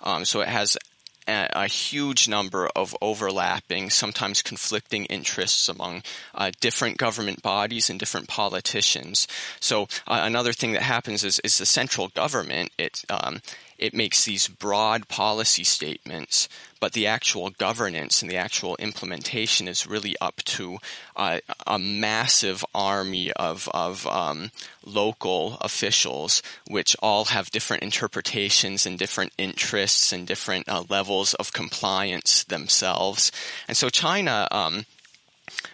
Um, 0.01 0.25
so 0.25 0.41
it 0.41 0.49
has 0.49 0.77
a, 1.27 1.67
huge 1.67 2.27
number 2.27 2.67
of 2.75 2.95
overlapping, 3.01 3.89
sometimes 3.89 4.41
conflicting 4.41 5.05
interests 5.05 5.69
among 5.69 6.03
uh, 6.35 6.51
different 6.59 6.97
government 6.97 7.41
bodies 7.41 7.89
and 7.89 7.99
different 7.99 8.27
politicians. 8.27 9.27
So 9.59 9.83
uh, 10.07 10.21
another 10.23 10.53
thing 10.53 10.73
that 10.73 10.81
happens 10.81 11.23
is, 11.23 11.39
is 11.39 11.57
the 11.57 11.65
central 11.65 12.09
government. 12.09 12.71
It 12.77 13.03
um, 13.09 13.41
it 13.83 13.93
makes 13.93 14.23
these 14.23 14.47
broad 14.47 15.09
policy 15.09 15.65
statements, 15.65 16.47
but 16.79 16.93
the 16.93 17.05
actual 17.05 17.49
governance 17.49 18.21
and 18.21 18.31
the 18.31 18.37
actual 18.37 18.77
implementation 18.77 19.67
is 19.67 19.85
really 19.85 20.15
up 20.21 20.37
to 20.37 20.77
uh, 21.17 21.41
a 21.67 21.77
massive 21.77 22.63
army 22.73 23.33
of, 23.33 23.67
of 23.73 24.07
um, 24.07 24.51
local 24.85 25.57
officials, 25.59 26.41
which 26.65 26.95
all 27.01 27.25
have 27.25 27.51
different 27.51 27.83
interpretations 27.83 28.85
and 28.85 28.97
different 28.97 29.33
interests 29.37 30.13
and 30.13 30.25
different 30.25 30.69
uh, 30.69 30.85
levels 30.87 31.33
of 31.33 31.51
compliance 31.51 32.45
themselves. 32.45 33.33
And 33.67 33.75
so 33.75 33.89
China. 33.89 34.47
Um, 34.49 34.85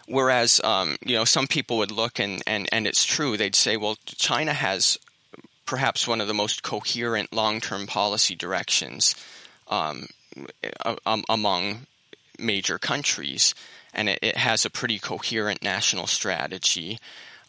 whereas 0.08 0.60
um, 0.64 0.98
you 1.06 1.16
know 1.16 1.26
some 1.26 1.46
people 1.46 1.78
would 1.78 1.92
look 1.92 2.20
and, 2.20 2.42
and, 2.48 2.68
and 2.72 2.88
it's 2.88 3.06
true 3.06 3.38
they'd 3.38 3.56
say 3.56 3.78
well 3.78 3.98
China 4.08 4.52
has 4.52 4.98
perhaps 5.70 6.08
one 6.08 6.20
of 6.20 6.28
the 6.28 6.34
most 6.34 6.64
coherent 6.64 7.32
long-term 7.32 7.86
policy 7.86 8.34
directions 8.34 9.14
um, 9.68 10.08
among 11.30 11.86
major 12.40 12.80
countries, 12.80 13.54
and 13.94 14.10
it, 14.10 14.18
it, 14.24 14.36
has 14.36 14.66
a 14.66 14.70
pretty 14.72 14.98
coherent 14.98 15.62
national 15.62 16.08
strategy. 16.08 16.98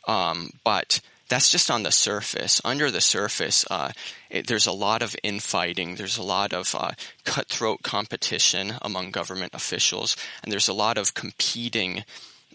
Um, 0.06 0.50
but 0.64 1.00
that's 1.30 1.50
just 1.50 1.70
on 1.70 1.82
the 1.82 1.90
surface. 1.90 2.60
Under 2.62 2.90
the 2.90 3.00
surface, 3.00 3.64
uh, 3.70 3.92
it, 4.28 4.46
there's 4.48 4.66
a 4.66 4.72
lot 4.72 5.00
of 5.00 5.16
infighting. 5.22 5.94
There's 5.94 6.18
a 6.18 6.22
lot 6.22 6.52
of 6.52 6.74
uh, 6.74 6.90
cutthroat 7.24 7.82
competition 7.82 8.74
among 8.82 9.12
government 9.12 9.54
officials, 9.54 10.14
and 10.42 10.52
there's 10.52 10.68
a 10.68 10.74
lot 10.74 10.98
of 10.98 11.14
competing 11.14 12.04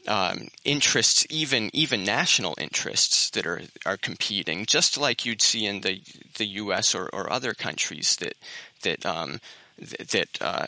um, 0.07 0.47
interests, 0.63 1.25
even 1.29 1.69
even 1.73 2.03
national 2.03 2.55
interests 2.59 3.29
that 3.31 3.45
are 3.45 3.61
are 3.85 3.97
competing, 3.97 4.65
just 4.65 4.97
like 4.97 5.25
you'd 5.25 5.41
see 5.41 5.65
in 5.65 5.81
the 5.81 6.01
the 6.35 6.45
U.S. 6.45 6.95
or, 6.95 7.09
or 7.13 7.31
other 7.31 7.53
countries 7.53 8.15
that 8.17 8.35
that 8.83 9.05
um, 9.05 9.39
that 9.77 10.37
uh, 10.41 10.67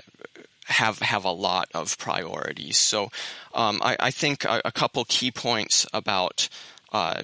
have 0.65 0.99
have 0.99 1.25
a 1.25 1.31
lot 1.31 1.69
of 1.73 1.97
priorities. 1.97 2.77
So 2.77 3.09
um, 3.53 3.79
I, 3.83 3.95
I, 3.99 4.11
think 4.11 4.43
a, 4.43 4.61
a, 4.65 4.71
couple 4.71 5.03
key 5.05 5.31
points 5.31 5.85
about 5.93 6.49
uh, 6.91 7.21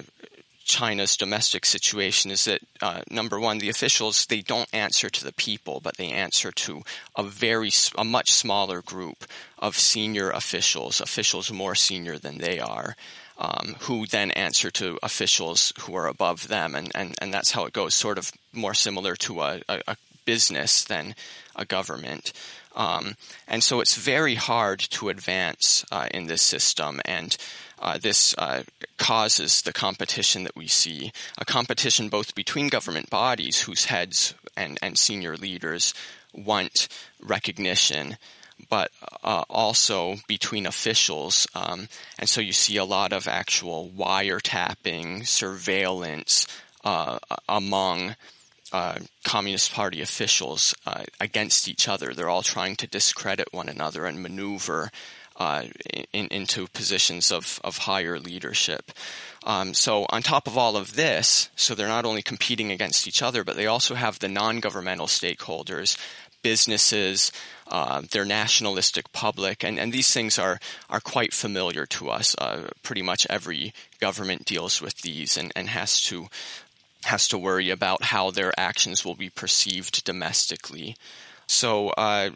China's 0.64 1.16
domestic 1.16 1.66
situation 1.66 2.30
is 2.30 2.46
that 2.46 2.60
uh, 2.80 3.02
number 3.10 3.38
one, 3.38 3.58
the 3.58 3.68
officials 3.68 4.26
they 4.26 4.40
don't 4.40 4.68
answer 4.72 5.10
to 5.10 5.24
the 5.24 5.32
people, 5.32 5.80
but 5.80 5.96
they 5.96 6.10
answer 6.10 6.50
to 6.52 6.82
a 7.16 7.22
very 7.22 7.70
a 7.96 8.04
much 8.04 8.32
smaller 8.32 8.80
group 8.82 9.24
of 9.58 9.76
senior 9.76 10.30
officials, 10.30 11.00
officials 11.00 11.52
more 11.52 11.74
senior 11.74 12.18
than 12.18 12.38
they 12.38 12.58
are, 12.58 12.96
um, 13.38 13.76
who 13.80 14.06
then 14.06 14.30
answer 14.30 14.70
to 14.70 14.98
officials 15.02 15.72
who 15.80 15.94
are 15.94 16.06
above 16.06 16.48
them, 16.48 16.74
and, 16.74 16.90
and, 16.94 17.14
and 17.20 17.32
that's 17.32 17.52
how 17.52 17.66
it 17.66 17.72
goes. 17.72 17.94
Sort 17.94 18.18
of 18.18 18.32
more 18.52 18.74
similar 18.74 19.16
to 19.16 19.42
a, 19.42 19.60
a, 19.68 19.80
a 19.88 19.96
business 20.24 20.84
than 20.84 21.14
a 21.56 21.64
government. 21.64 22.32
Um, 22.74 23.16
and 23.46 23.62
so 23.62 23.80
it's 23.80 23.96
very 23.96 24.34
hard 24.34 24.80
to 24.80 25.08
advance 25.08 25.84
uh, 25.92 26.08
in 26.12 26.26
this 26.26 26.42
system, 26.42 27.00
and 27.04 27.36
uh, 27.80 27.98
this 27.98 28.34
uh, 28.38 28.62
causes 28.96 29.62
the 29.62 29.72
competition 29.72 30.44
that 30.44 30.56
we 30.56 30.66
see 30.66 31.12
a 31.38 31.44
competition 31.44 32.08
both 32.08 32.34
between 32.34 32.68
government 32.68 33.10
bodies 33.10 33.62
whose 33.62 33.86
heads 33.86 34.34
and, 34.56 34.78
and 34.82 34.98
senior 34.98 35.36
leaders 35.36 35.94
want 36.32 36.88
recognition 37.20 38.16
but 38.68 38.90
uh, 39.22 39.44
also 39.50 40.16
between 40.28 40.66
officials. 40.66 41.46
Um, 41.54 41.88
and 42.18 42.28
so 42.28 42.40
you 42.40 42.52
see 42.52 42.76
a 42.76 42.84
lot 42.84 43.12
of 43.12 43.26
actual 43.26 43.90
wiretapping, 43.96 45.26
surveillance 45.26 46.46
uh, 46.84 47.18
among 47.48 48.16
uh, 48.72 48.98
Communist 49.22 49.72
Party 49.72 50.00
officials 50.00 50.74
uh, 50.86 51.04
against 51.20 51.68
each 51.68 51.88
other. 51.88 52.12
They're 52.12 52.28
all 52.28 52.42
trying 52.42 52.76
to 52.76 52.86
discredit 52.86 53.52
one 53.52 53.68
another 53.68 54.06
and 54.06 54.22
maneuver 54.22 54.90
uh, 55.36 55.64
in, 56.12 56.28
into 56.28 56.66
positions 56.68 57.32
of, 57.32 57.60
of 57.64 57.78
higher 57.78 58.18
leadership. 58.18 58.92
Um, 59.44 59.74
so 59.74 60.06
on 60.08 60.22
top 60.22 60.46
of 60.46 60.56
all 60.56 60.76
of 60.76 60.94
this, 60.94 61.50
so 61.56 61.74
they're 61.74 61.88
not 61.88 62.06
only 62.06 62.22
competing 62.22 62.70
against 62.70 63.06
each 63.06 63.22
other, 63.22 63.44
but 63.44 63.56
they 63.56 63.66
also 63.66 63.94
have 63.94 64.18
the 64.18 64.28
non-governmental 64.28 65.06
stakeholders, 65.06 65.98
businesses, 66.42 67.32
uh, 67.68 68.02
their 68.10 68.24
nationalistic 68.24 69.12
public, 69.12 69.64
and, 69.64 69.78
and 69.78 69.92
these 69.92 70.12
things 70.12 70.38
are 70.38 70.60
are 70.88 71.00
quite 71.00 71.32
familiar 71.32 71.86
to 71.86 72.10
us. 72.10 72.36
Uh, 72.38 72.68
pretty 72.82 73.02
much 73.02 73.26
every 73.30 73.72
government 74.00 74.44
deals 74.44 74.82
with 74.82 74.96
these 74.98 75.38
and, 75.38 75.52
and 75.56 75.68
has 75.70 76.02
to 76.02 76.28
has 77.04 77.28
to 77.28 77.38
worry 77.38 77.70
about 77.70 78.04
how 78.04 78.30
their 78.30 78.52
actions 78.58 79.04
will 79.04 79.14
be 79.14 79.30
perceived 79.30 80.04
domestically. 80.04 80.96
So 81.46 81.90
uh, 81.90 82.30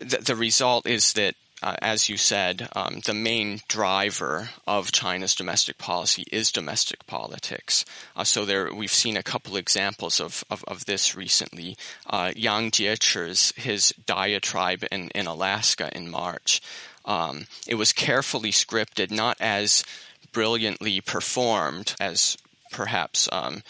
th- 0.00 0.24
the 0.24 0.36
result 0.36 0.86
is 0.86 1.12
that 1.14 1.34
uh, 1.66 1.74
as 1.82 2.08
you 2.08 2.16
said, 2.16 2.68
um, 2.76 3.00
the 3.06 3.12
main 3.12 3.60
driver 3.66 4.50
of 4.68 4.92
China's 4.92 5.34
domestic 5.34 5.78
policy 5.78 6.22
is 6.30 6.52
domestic 6.52 7.04
politics. 7.08 7.84
Uh, 8.14 8.22
so 8.22 8.44
there, 8.44 8.72
we've 8.72 8.92
seen 8.92 9.16
a 9.16 9.22
couple 9.24 9.56
examples 9.56 10.20
of, 10.20 10.44
of, 10.48 10.62
of 10.68 10.84
this 10.84 11.16
recently. 11.16 11.76
Uh, 12.06 12.30
Yang 12.36 12.70
Jiechi's 12.70 13.52
his 13.56 13.92
diatribe 14.06 14.84
in, 14.92 15.08
in 15.08 15.26
Alaska 15.26 15.90
in 15.92 16.08
March. 16.08 16.62
Um, 17.04 17.46
it 17.66 17.74
was 17.74 17.92
carefully 17.92 18.52
scripted, 18.52 19.10
not 19.10 19.36
as 19.40 19.82
brilliantly 20.30 21.00
performed 21.00 21.96
as 21.98 22.38
perhaps 22.70 23.28
um, 23.32 23.64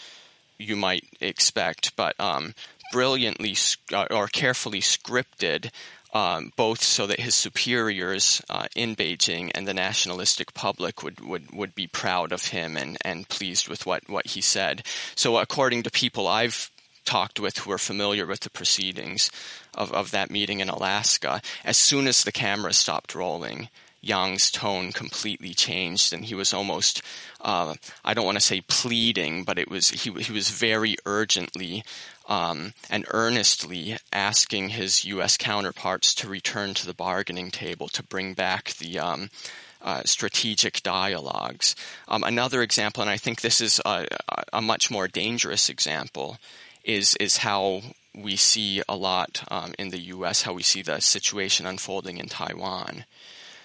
you 0.59 0.75
might 0.75 1.05
expect, 1.19 1.95
but 1.95 2.13
um, 2.19 2.53
brilliantly 2.91 3.55
uh, 3.91 4.05
or 4.11 4.27
carefully 4.27 4.81
scripted. 4.81 5.71
Um, 6.13 6.53
both 6.55 6.81
so 6.81 7.05
that 7.05 7.19
his 7.19 7.35
superiors 7.35 8.41
uh, 8.49 8.67
in 8.75 8.95
Beijing 8.95 9.51
and 9.53 9.67
the 9.67 9.73
nationalistic 9.73 10.53
public 10.53 11.03
would, 11.03 11.19
would, 11.19 11.51
would 11.51 11.75
be 11.75 11.85
proud 11.85 12.31
of 12.31 12.45
him 12.45 12.77
and, 12.77 12.97
and 13.01 13.27
pleased 13.27 13.67
with 13.67 13.85
what, 13.85 14.07
what 14.09 14.25
he 14.27 14.39
said. 14.39 14.83
So, 15.15 15.37
according 15.37 15.83
to 15.83 15.91
people 15.91 16.25
I've 16.25 16.71
talked 17.03 17.39
with 17.39 17.57
who 17.59 17.71
are 17.71 17.77
familiar 17.77 18.25
with 18.25 18.41
the 18.41 18.49
proceedings 18.49 19.31
of, 19.73 19.91
of 19.91 20.11
that 20.11 20.31
meeting 20.31 20.59
in 20.61 20.69
Alaska, 20.69 21.41
as 21.65 21.77
soon 21.77 22.07
as 22.07 22.23
the 22.23 22.31
camera 22.31 22.73
stopped 22.73 23.13
rolling, 23.13 23.69
Yang's 24.01 24.51
tone 24.51 24.91
completely 24.91 25.53
changed, 25.53 26.13
and 26.13 26.23
he 26.23 26.35
was 26.35 26.53
almost, 26.53 27.01
uh, 27.41 27.73
I 28.05 28.13
don't 28.13 28.25
want 28.25 28.37
to 28.37 28.43
say 28.43 28.61
pleading, 28.61 29.43
but 29.43 29.57
it 29.57 29.69
was 29.69 29.89
he, 29.89 30.11
he 30.11 30.31
was 30.31 30.49
very 30.49 30.95
urgently 31.05 31.83
um, 32.27 32.73
and 32.89 33.05
earnestly 33.11 33.97
asking 34.11 34.69
his 34.69 35.05
U.S. 35.05 35.37
counterparts 35.37 36.13
to 36.15 36.27
return 36.27 36.73
to 36.75 36.85
the 36.85 36.93
bargaining 36.93 37.51
table 37.51 37.87
to 37.89 38.03
bring 38.03 38.33
back 38.33 38.73
the 38.73 38.99
um, 38.99 39.29
uh, 39.81 40.01
strategic 40.05 40.83
dialogues. 40.83 41.75
Um, 42.07 42.23
another 42.23 42.61
example, 42.61 43.01
and 43.01 43.09
I 43.09 43.17
think 43.17 43.41
this 43.41 43.61
is 43.61 43.79
a, 43.85 44.07
a, 44.51 44.61
much 44.61 44.91
more 44.91 45.07
dangerous 45.07 45.69
example, 45.69 46.37
is 46.83 47.15
is 47.15 47.37
how 47.37 47.81
we 48.15 48.35
see 48.35 48.81
a 48.89 48.95
lot 48.95 49.43
um, 49.49 49.73
in 49.77 49.89
the 49.89 49.99
U.S. 49.99 50.41
how 50.41 50.53
we 50.53 50.63
see 50.63 50.81
the 50.81 50.99
situation 50.99 51.65
unfolding 51.65 52.17
in 52.17 52.27
Taiwan. 52.27 53.05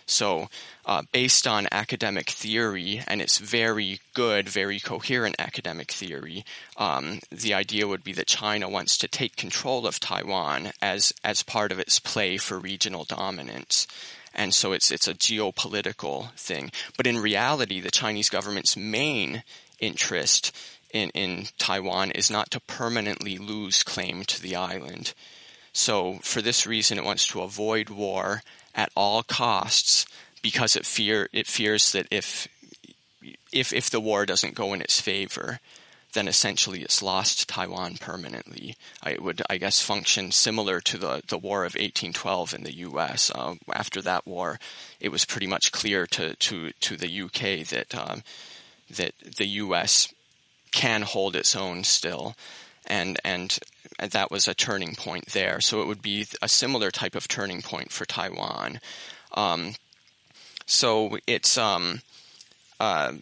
So, 0.07 0.49
uh, 0.85 1.03
based 1.13 1.47
on 1.47 1.69
academic 1.71 2.31
theory, 2.31 3.03
and 3.07 3.23
it's 3.23 3.39
very 3.39 4.01
good, 4.15 4.49
very 4.49 4.81
coherent 4.81 5.37
academic 5.39 5.93
theory, 5.93 6.45
um, 6.77 7.21
the 7.31 7.55
idea 7.55 7.87
would 7.87 8.05
be 8.05 8.13
that 8.15 8.27
China 8.27 8.69
wants 8.69 8.97
to 8.99 9.09
take 9.09 9.37
control 9.37 9.87
of 9.87 10.01
Taiwan 10.01 10.73
as 10.81 11.13
as 11.23 11.43
part 11.43 11.73
of 11.73 11.79
its 11.79 11.99
play 11.99 12.37
for 12.37 12.59
regional 12.59 13.05
dominance. 13.05 13.87
And 14.35 14.55
so 14.55 14.73
it's 14.73 14.91
it's 14.91 15.09
a 15.09 15.15
geopolitical 15.15 16.33
thing. 16.35 16.73
But 16.97 17.07
in 17.07 17.19
reality, 17.19 17.81
the 17.81 17.91
Chinese 17.91 18.29
government's 18.29 18.77
main 18.77 19.43
interest 19.79 20.57
in, 20.93 21.11
in 21.11 21.47
Taiwan 21.59 22.11
is 22.13 22.31
not 22.31 22.51
to 22.51 22.61
permanently 22.61 23.39
lose 23.39 23.83
claim 23.83 24.25
to 24.25 24.41
the 24.41 24.57
island. 24.57 25.15
So 25.73 26.19
for 26.23 26.43
this 26.43 26.67
reason, 26.67 26.99
it 26.99 27.05
wants 27.05 27.27
to 27.29 27.41
avoid 27.41 27.89
war 27.89 28.43
at 28.75 28.91
all 28.97 29.23
costs 29.23 30.07
because 30.43 30.77
it 30.77 30.87
fear 30.87 31.29
it 31.33 31.47
fears 31.47 31.93
that 31.93 32.07
if 32.11 32.49
if 33.53 33.73
if 33.73 33.91
the 33.91 34.01
war 34.01 34.27
doesn't 34.27 34.55
go 34.55 34.73
in 34.73 34.81
its 34.81 35.01
favor, 35.01 35.61
then 36.13 36.29
essentially 36.29 36.83
it's 36.83 37.03
lost 37.03 37.49
Taiwan 37.49 37.97
permanently. 37.97 38.77
It 39.07 39.23
would, 39.23 39.43
I 39.49 39.57
guess, 39.57 39.81
function 39.81 40.31
similar 40.31 40.81
to 40.81 40.99
the, 40.99 41.23
the 41.27 41.39
War 41.39 41.65
of 41.65 41.75
1812 41.75 42.55
in 42.55 42.65
the 42.65 42.77
U.S. 42.79 43.31
Uh, 43.35 43.55
after 43.73 44.03
that 44.03 44.27
war, 44.27 44.59
it 45.01 45.11
was 45.11 45.25
pretty 45.25 45.47
much 45.47 45.73
clear 45.73 46.07
to, 46.09 46.35
to, 46.35 46.73
to 46.73 46.97
the 46.97 47.11
U.K. 47.11 47.63
that 47.65 47.95
um, 47.95 48.23
that 48.91 49.15
the 49.37 49.47
U.S. 49.47 50.13
can 50.71 51.03
hold 51.03 51.35
its 51.35 51.57
own 51.57 51.85
still, 51.85 52.37
and 52.87 53.19
and 53.25 53.59
that 53.99 54.31
was 54.31 54.49
a 54.49 54.55
turning 54.55 54.95
point 54.95 55.27
there. 55.27 55.61
So 55.61 55.83
it 55.83 55.87
would 55.87 56.03
be 56.03 56.27
a 56.41 56.49
similar 56.49 56.91
type 56.91 57.15
of 57.15 57.29
turning 57.29 57.63
point 57.63 57.93
for 57.93 58.05
Taiwan. 58.05 58.81
Um, 59.35 59.75
so 60.67 61.19
it's 61.27 61.59
um, 61.59 62.03
uh, 62.81 63.13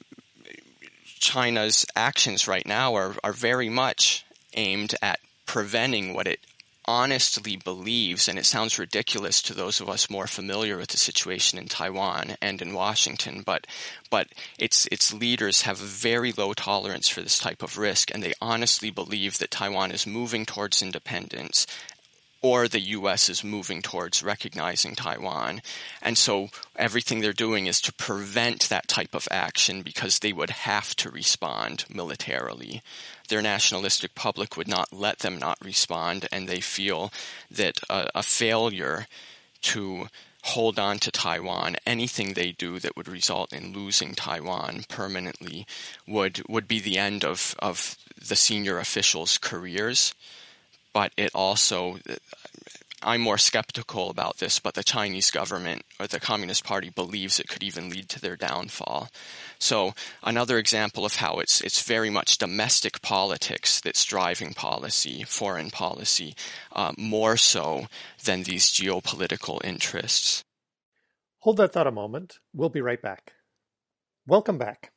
China's 1.19 1.87
actions 1.95 2.49
right 2.49 2.67
now 2.67 2.95
are 2.95 3.15
are 3.23 3.33
very 3.33 3.69
much 3.69 4.25
aimed 4.55 4.95
at 5.03 5.21
preventing 5.47 6.15
what 6.15 6.27
it 6.27 6.41
honestly 6.85 7.57
believes, 7.57 8.29
and 8.29 8.39
it 8.39 8.47
sounds 8.47 8.79
ridiculous 8.79 9.43
to 9.43 9.55
those 9.55 9.81
of 9.81 9.89
us 9.89 10.11
more 10.11 10.27
familiar 10.27 10.77
with 10.77 10.89
the 10.89 10.97
situation 10.97 11.59
in 11.59 11.67
Taiwan 11.67 12.37
and 12.41 12.61
in 12.61 12.75
Washington, 12.75 13.43
but 13.45 13.67
but 14.11 14.29
its 14.59 14.87
its 14.87 15.13
leaders 15.13 15.63
have 15.63 15.79
very 15.79 16.33
low 16.33 16.53
tolerance 16.53 17.09
for 17.09 17.23
this 17.23 17.39
type 17.39 17.63
of 17.63 17.79
risk, 17.79 18.13
and 18.13 18.23
they 18.23 18.35
honestly 18.41 18.91
believe 18.91 19.39
that 19.39 19.51
Taiwan 19.51 19.93
is 19.93 20.07
moving 20.07 20.47
towards 20.47 20.83
independence 20.83 21.67
or 22.43 22.69
the 22.69 22.81
US 22.81 23.29
is 23.29 23.45
moving 23.45 23.83
towards 23.83 24.23
recognizing 24.23 24.95
Taiwan. 24.95 25.61
And 26.01 26.17
so 26.17 26.49
everything 26.77 27.21
they're 27.21 27.33
doing 27.33 27.67
is 27.67 27.81
to 27.83 27.93
prevent 27.93 28.69
that 28.69 28.89
type 28.89 29.15
of 29.15 29.29
action 29.31 29.83
because 29.83 30.19
they 30.19 30.33
would 30.33 30.51
have 30.51 30.97
to 30.97 31.11
respond 31.11 31.85
militarily. 31.91 32.83
Their 33.31 33.41
nationalistic 33.43 34.15
public 34.15 34.57
would 34.57 34.69
not 34.69 34.93
let 34.93 35.21
them 35.21 35.39
not 35.39 35.57
respond, 35.65 36.29
and 36.33 36.49
they 36.49 36.61
feel 36.61 37.13
that 37.51 37.81
a, 37.89 38.11
a 38.17 38.23
failure 38.23 39.07
to 39.63 40.09
hold 40.43 40.79
on 40.79 40.99
to 40.99 41.11
Taiwan, 41.11 41.77
anything 41.87 42.33
they 42.35 42.51
do 42.51 42.81
that 42.81 42.97
would 42.97 43.09
result 43.09 43.53
in 43.53 43.73
losing 43.73 44.15
Taiwan 44.15 44.85
permanently 44.89 45.67
would 46.09 46.43
would 46.49 46.67
be 46.67 46.81
the 46.81 46.99
end 46.99 47.25
of, 47.25 47.55
of 47.61 47.97
the 48.17 48.37
senior 48.37 48.79
officials' 48.79 49.39
careers. 49.39 50.13
But 50.93 51.13
it 51.17 51.31
also 51.33 51.99
I'm 53.03 53.23
more 53.23 53.39
skeptical 53.39 54.11
about 54.11 54.39
this, 54.39 54.59
but 54.59 54.75
the 54.75 54.85
Chinese 54.85 55.31
government 55.31 55.83
or 55.99 56.07
the 56.07 56.21
Communist 56.21 56.65
Party 56.65 56.91
believes 56.91 57.41
it 57.41 57.49
could 57.49 57.63
even 57.63 57.89
lead 57.89 58.09
to 58.11 58.21
their 58.21 58.37
downfall. 58.37 59.09
So 59.59 59.95
another 60.23 60.59
example 60.59 61.05
of 61.05 61.17
how 61.17 61.39
it's 61.39 61.61
it's 61.61 61.83
very 61.83 62.11
much 62.11 62.39
domestic 62.39 63.01
politics 63.01 63.81
that's 63.81 64.05
driving 64.05 64.53
policy, 64.53 65.25
foreign 65.25 65.71
policy, 65.71 66.35
uh, 66.73 66.93
more 66.99 67.37
so 67.37 67.87
than 68.25 68.43
these 68.43 68.71
geopolitical 68.71 69.65
interests. 69.65 70.45
Hold 71.41 71.57
that 71.57 71.73
thought 71.73 71.87
a 71.87 71.93
moment. 71.93 72.39
We'll 72.53 72.69
be 72.69 72.83
right 72.83 73.01
back. 73.01 73.33
Welcome 74.27 74.59
back. 74.59 74.93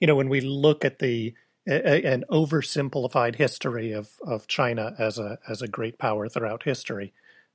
You 0.00 0.08
know, 0.08 0.16
when 0.16 0.28
we 0.28 0.40
look 0.40 0.84
at 0.84 0.98
the 0.98 1.34
a, 1.68 2.04
an 2.04 2.24
oversimplified 2.30 3.36
history 3.36 3.92
of, 3.92 4.10
of 4.22 4.46
China 4.46 4.94
as 4.98 5.18
a 5.18 5.38
as 5.48 5.62
a 5.62 5.68
great 5.68 5.98
power 5.98 6.28
throughout 6.28 6.62
history. 6.64 7.12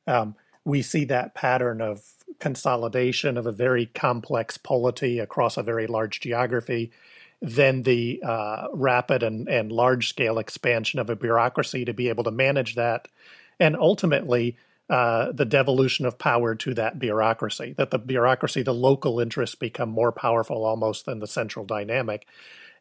Um, 0.08 0.36
we 0.66 0.82
see 0.82 1.06
that 1.06 1.34
pattern 1.34 1.82
of 1.82 2.04
consolidation 2.40 3.38
of 3.38 3.46
a 3.46 3.52
very 3.52 3.88
complex 3.88 4.58
polity 4.58 5.20
across 5.20 5.58
a 5.58 5.64
very 5.64 5.88
large 5.88 6.20
geography, 6.20 6.92
then 7.42 7.84
the 7.84 8.22
uh, 8.26 8.68
rapid 8.74 9.24
and, 9.24 9.48
and 9.48 9.72
large 9.72 10.10
scale 10.10 10.40
expansion 10.40 11.00
of 11.00 11.10
a 11.10 11.16
bureaucracy 11.16 11.86
to 11.86 11.94
be 11.94 12.10
able 12.10 12.24
to 12.24 12.32
manage 12.32 12.76
that, 12.76 13.08
and 13.60 13.76
ultimately 13.76 14.58
uh, 14.90 15.32
the 15.32 15.46
devolution 15.46 16.06
of 16.06 16.18
power 16.18 16.56
to 16.56 16.74
that 16.74 17.00
bureaucracy. 17.00 17.74
That 17.78 17.92
the 17.92 18.00
bureaucracy, 18.00 18.64
the 18.64 18.74
local 18.74 19.20
interests 19.20 19.56
become 19.56 19.90
more 19.90 20.12
powerful 20.12 20.66
almost 20.66 21.06
than 21.06 21.20
the 21.20 21.28
central 21.28 21.66
dynamic 21.66 22.26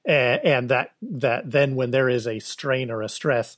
and 0.05 0.69
that 0.69 0.93
that 1.01 1.51
then 1.51 1.75
when 1.77 1.91
there 1.91 2.09
is 2.09 2.27
a 2.27 2.39
strain 2.41 2.91
or 2.91 3.03
a 3.03 3.09
stress 3.09 3.57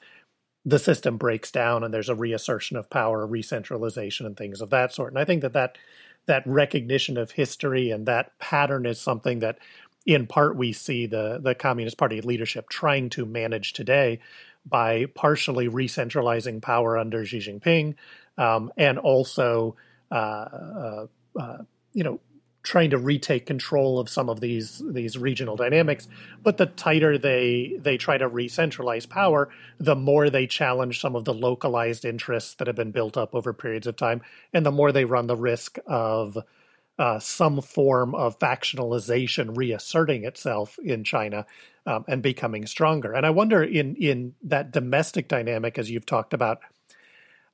the 0.64 0.78
system 0.78 1.16
breaks 1.16 1.50
down 1.50 1.84
and 1.84 1.92
there's 1.92 2.08
a 2.08 2.14
reassertion 2.14 2.76
of 2.76 2.88
power 2.88 3.26
re-centralization 3.26 4.26
and 4.26 4.36
things 4.36 4.60
of 4.60 4.70
that 4.70 4.92
sort. 4.92 5.12
And 5.12 5.18
i 5.18 5.24
think 5.24 5.42
that 5.42 5.52
that 5.52 5.78
that 6.26 6.46
recognition 6.46 7.18
of 7.18 7.32
history 7.32 7.90
and 7.90 8.06
that 8.06 8.38
pattern 8.38 8.86
is 8.86 9.00
something 9.00 9.40
that 9.40 9.58
in 10.06 10.26
part 10.26 10.56
we 10.56 10.72
see 10.72 11.06
the 11.06 11.38
the 11.42 11.54
communist 11.54 11.98
party 11.98 12.20
leadership 12.20 12.68
trying 12.68 13.10
to 13.10 13.24
manage 13.24 13.72
today 13.72 14.20
by 14.66 15.06
partially 15.14 15.68
re-centralizing 15.68 16.60
power 16.60 16.96
under 16.96 17.24
xi 17.24 17.38
jinping 17.38 17.94
um, 18.38 18.72
and 18.76 18.98
also 18.98 19.76
uh, 20.10 20.14
uh, 20.14 21.06
uh, 21.38 21.58
you 21.92 22.04
know 22.04 22.20
trying 22.64 22.88
to 22.90 22.98
retake 22.98 23.44
control 23.44 23.98
of 24.00 24.08
some 24.08 24.28
of 24.28 24.40
these 24.40 24.82
these 24.90 25.16
regional 25.16 25.54
dynamics. 25.54 26.08
But 26.42 26.56
the 26.56 26.66
tighter 26.66 27.16
they 27.16 27.76
they 27.78 27.96
try 27.96 28.18
to 28.18 28.26
re-centralize 28.26 29.06
power, 29.06 29.50
the 29.78 29.94
more 29.94 30.30
they 30.30 30.46
challenge 30.46 31.00
some 31.00 31.14
of 31.14 31.24
the 31.24 31.34
localized 31.34 32.04
interests 32.04 32.54
that 32.54 32.66
have 32.66 32.74
been 32.74 32.90
built 32.90 33.16
up 33.16 33.34
over 33.34 33.52
periods 33.52 33.86
of 33.86 33.96
time, 33.96 34.22
and 34.52 34.66
the 34.66 34.72
more 34.72 34.90
they 34.90 35.04
run 35.04 35.28
the 35.28 35.36
risk 35.36 35.78
of 35.86 36.38
uh, 36.98 37.18
some 37.18 37.60
form 37.60 38.14
of 38.14 38.38
factionalization 38.38 39.56
reasserting 39.56 40.24
itself 40.24 40.78
in 40.82 41.04
China 41.04 41.44
um, 41.86 42.04
and 42.08 42.22
becoming 42.22 42.66
stronger. 42.66 43.12
And 43.12 43.26
I 43.26 43.30
wonder 43.30 43.62
in 43.62 43.94
in 43.96 44.34
that 44.42 44.72
domestic 44.72 45.28
dynamic, 45.28 45.78
as 45.78 45.90
you've 45.90 46.06
talked 46.06 46.32
about. 46.32 46.60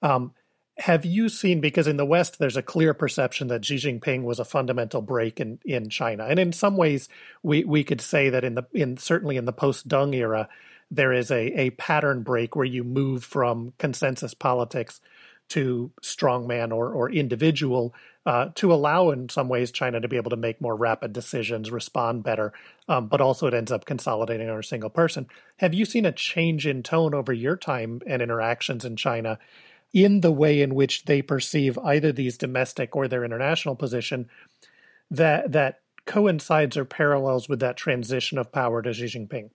Um, 0.03 0.33
have 0.81 1.05
you 1.05 1.29
seen 1.29 1.61
because 1.61 1.87
in 1.87 1.97
the 1.97 2.07
West 2.07 2.38
there's 2.38 2.57
a 2.57 2.62
clear 2.62 2.95
perception 2.95 3.49
that 3.49 3.64
Xi 3.64 3.77
Jinping 3.77 4.23
was 4.23 4.40
a 4.40 4.45
fundamental 4.45 5.03
break 5.03 5.38
in, 5.38 5.59
in 5.64 5.88
China, 5.88 6.27
and 6.27 6.38
in 6.38 6.53
some 6.53 6.77
ways 6.77 7.09
we 7.43 7.64
we 7.64 7.85
could 7.85 8.01
say 8.01 8.31
that 8.31 8.45
in 8.45 8.55
the 8.55 8.64
in 8.73 8.97
certainly 8.97 9.37
in 9.37 9.45
the 9.45 9.53
post 9.53 9.88
Deng 9.88 10.14
era 10.14 10.49
there 10.90 11.12
is 11.12 11.31
a 11.31 11.61
a 11.61 11.71
pattern 11.71 12.23
break 12.23 12.57
where 12.57 12.64
you 12.64 12.83
move 12.83 13.25
from 13.25 13.73
consensus 13.79 14.35
politics 14.35 15.01
to 15.51 15.90
strongman 16.01 16.73
or, 16.73 16.93
or 16.93 17.11
individual 17.11 17.93
uh, 18.25 18.51
to 18.55 18.73
allow, 18.73 19.11
in 19.11 19.29
some 19.29 19.49
ways, 19.49 19.73
China 19.73 20.01
to 20.01 20.07
be 20.07 20.16
able 20.16 20.31
to 20.31 20.37
make 20.37 20.61
more 20.61 20.77
rapid 20.77 21.12
decisions, 21.12 21.71
respond 21.71 22.23
better, 22.23 22.53
um, 22.88 23.09
but 23.09 23.21
also 23.21 23.47
it 23.47 23.55
ends 23.55 23.73
up 23.73 23.85
consolidating 23.85 24.49
on 24.49 24.59
a 24.59 24.62
single 24.62 24.90
person. 24.90 25.27
Have 25.57 25.75
you 25.75 25.85
seen 25.85 26.07
a 26.07 26.12
change 26.12 26.66
in 26.66 26.83
tone 26.83 27.14
over 27.14 27.33
your 27.33 27.57
time 27.57 28.01
and 28.07 28.23
interactions 28.23 28.85
in 28.85 28.95
China 28.95 29.38
in 29.92 30.20
the 30.20 30.33
way 30.33 30.61
in 30.61 30.74
which 30.74 31.05
they 31.05 31.22
perceive 31.22 31.79
either 31.79 32.12
these 32.12 32.38
domestic 32.38 32.94
or 32.94 33.09
their 33.09 33.24
international 33.24 33.74
position 33.74 34.29
that 35.11 35.53
that 35.53 35.81
coincides 36.07 36.76
or 36.76 36.85
parallels 36.85 37.48
with 37.48 37.61
that 37.61 37.76
transition 37.76 38.38
of 38.38 38.53
power 38.53 38.83
to 38.83 38.92
Xi 38.92 39.05
Jinping? 39.05 39.50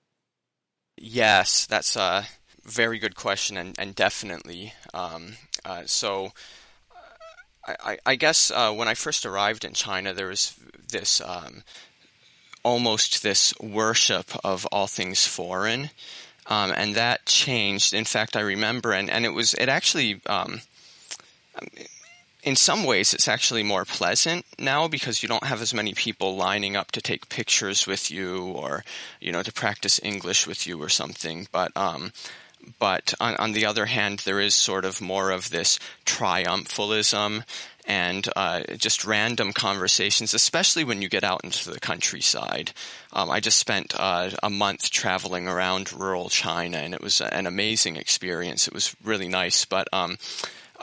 Yes, 0.98 1.66
that's 1.66 1.96
a 1.96 2.28
very 2.64 3.00
good 3.00 3.16
question, 3.16 3.58
and, 3.58 3.76
and 3.78 3.96
definitely. 3.96 4.74
Um, 4.94 5.34
uh, 5.64 5.84
so, 5.86 6.32
I, 7.68 7.98
I 8.06 8.16
guess 8.16 8.52
uh, 8.52 8.72
when 8.72 8.88
I 8.88 8.94
first 8.94 9.26
arrived 9.26 9.66
in 9.66 9.74
China, 9.74 10.14
there 10.14 10.28
was 10.28 10.56
this 10.90 11.20
um, 11.22 11.64
almost 12.64 13.24
this 13.24 13.54
worship 13.60 14.32
of 14.44 14.66
all 14.68 14.88
things 14.88 15.26
foreign, 15.28 15.90
um, 16.48 16.72
and 16.76 16.96
that 16.96 17.26
changed. 17.26 17.94
In 17.94 18.06
fact, 18.06 18.36
I 18.36 18.42
remember, 18.42 18.92
and, 18.94 19.10
and 19.10 19.26
it 19.26 19.34
was 19.34 19.54
it 19.56 19.70
actually. 19.70 20.22
Um, 20.28 20.62
in 22.44 22.56
some 22.56 22.84
ways, 22.84 23.12
it's 23.12 23.28
actually 23.28 23.64
more 23.64 23.86
pleasant 23.86 24.46
now 24.60 24.88
because 24.88 25.24
you 25.24 25.28
don't 25.28 25.46
have 25.46 25.62
as 25.64 25.74
many 25.74 25.96
people 25.96 26.36
lining 26.36 26.76
up 26.76 26.92
to 26.92 27.02
take 27.02 27.28
pictures 27.28 27.88
with 27.88 28.12
you 28.12 28.44
or, 28.44 28.84
you 29.20 29.32
know, 29.32 29.42
to 29.42 29.52
practice 29.52 30.00
English 30.04 30.46
with 30.46 30.68
you 30.68 30.80
or 30.80 30.88
something. 30.88 31.48
But 31.52 31.76
um, 31.76 32.14
but 32.80 33.14
on, 33.20 33.36
on, 33.38 33.52
the 33.52 33.66
other 33.66 33.86
hand, 33.86 34.20
there 34.20 34.40
is 34.40 34.56
sort 34.56 34.86
of 34.86 35.02
more 35.02 35.32
of 35.32 35.50
this 35.50 35.80
triumphalism 36.06 37.44
and 37.88 38.28
uh, 38.36 38.62
just 38.78 39.06
random 39.06 39.54
conversations, 39.54 40.34
especially 40.34 40.84
when 40.84 41.02
you 41.02 41.10
get 41.10 41.24
out 41.24 41.42
into 41.44 41.70
the 41.70 41.80
countryside. 41.80 42.72
Um, 43.14 43.30
I 43.30 43.40
just 43.40 43.60
spent 43.60 43.94
uh, 43.96 44.32
a 44.42 44.50
month 44.50 44.90
traveling 44.90 45.48
around 45.48 45.94
rural 45.94 46.30
China, 46.30 46.78
and 46.78 46.94
it 46.94 47.02
was 47.02 47.22
an 47.22 47.46
amazing 47.46 47.96
experience. 47.96 48.68
It 48.68 48.74
was 48.74 48.96
really 49.04 49.28
nice, 49.28 49.66
but 49.66 49.88
um, 49.94 50.18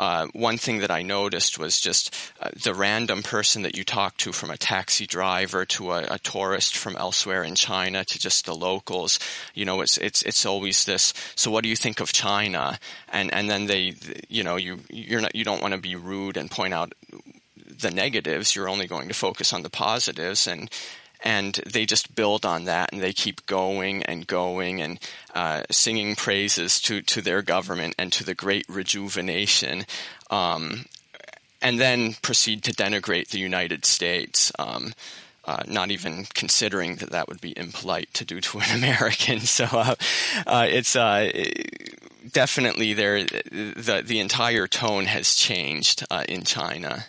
uh, 0.02 0.26
one 0.32 0.58
thing 0.58 0.80
that 0.80 0.90
I 0.90 1.02
noticed 1.02 1.60
was 1.60 1.78
just 1.78 2.12
uh, 2.40 2.50
the 2.60 2.74
random 2.74 3.22
person 3.22 3.62
that 3.62 3.76
you 3.76 3.84
talk 3.84 4.16
to, 4.16 4.32
from 4.32 4.50
a 4.50 4.56
taxi 4.56 5.06
driver 5.06 5.64
to 5.66 5.92
a, 5.92 6.14
a, 6.14 6.18
tourist 6.18 6.76
from 6.76 6.96
elsewhere 6.96 7.44
in 7.44 7.54
China 7.54 8.04
to 8.04 8.18
just 8.18 8.44
the 8.44 8.54
locals. 8.54 9.20
You 9.54 9.64
know, 9.64 9.80
it's 9.80 9.98
it's 9.98 10.22
it's 10.22 10.44
always 10.44 10.86
this. 10.86 11.14
So, 11.36 11.52
what 11.52 11.62
do 11.62 11.68
you 11.68 11.76
think 11.76 12.00
of 12.00 12.12
China? 12.12 12.80
And 13.12 13.32
and 13.32 13.48
then 13.48 13.66
they, 13.66 13.94
you 14.28 14.42
know, 14.42 14.56
you 14.56 14.80
you're 14.90 15.20
not 15.20 15.36
you 15.36 15.44
don't 15.44 15.62
want 15.62 15.74
to 15.74 15.80
be 15.80 15.94
rude 15.94 16.36
and 16.36 16.50
point 16.50 16.74
out 16.74 16.94
the 17.56 17.92
negatives. 17.92 18.56
You're 18.56 18.68
only 18.68 18.88
going 18.88 19.06
to 19.06 19.14
focus 19.14 19.52
on 19.52 19.62
the 19.62 19.70
positives 19.70 20.48
and 20.48 20.68
and 21.22 21.54
they 21.66 21.86
just 21.86 22.14
build 22.14 22.44
on 22.44 22.64
that 22.64 22.92
and 22.92 23.00
they 23.00 23.12
keep 23.12 23.46
going 23.46 24.02
and 24.04 24.26
going 24.26 24.80
and 24.80 24.98
uh, 25.34 25.62
singing 25.70 26.16
praises 26.16 26.80
to, 26.80 27.00
to 27.02 27.22
their 27.22 27.42
government 27.42 27.94
and 27.98 28.12
to 28.12 28.24
the 28.24 28.34
great 28.34 28.66
rejuvenation. 28.68 29.86
Um, 30.30 30.86
and 31.60 31.78
then 31.78 32.14
proceed 32.22 32.64
to 32.64 32.72
denigrate 32.72 33.28
the 33.28 33.38
United 33.38 33.84
States. 33.84 34.50
Um, 34.58 34.94
uh, 35.44 35.62
not 35.66 35.90
even 35.90 36.24
considering 36.34 36.96
that 36.96 37.10
that 37.10 37.28
would 37.28 37.40
be 37.40 37.56
impolite 37.56 38.12
to 38.14 38.24
do 38.24 38.40
to 38.40 38.58
an 38.58 38.70
American. 38.74 39.40
So 39.40 39.64
uh, 39.64 39.94
uh, 40.46 40.66
it's 40.68 40.94
uh, 40.94 41.30
definitely 42.30 42.92
there. 42.92 43.24
The 43.24 44.02
the 44.04 44.20
entire 44.20 44.66
tone 44.68 45.06
has 45.06 45.34
changed 45.34 46.04
uh, 46.10 46.24
in 46.28 46.44
China. 46.44 47.06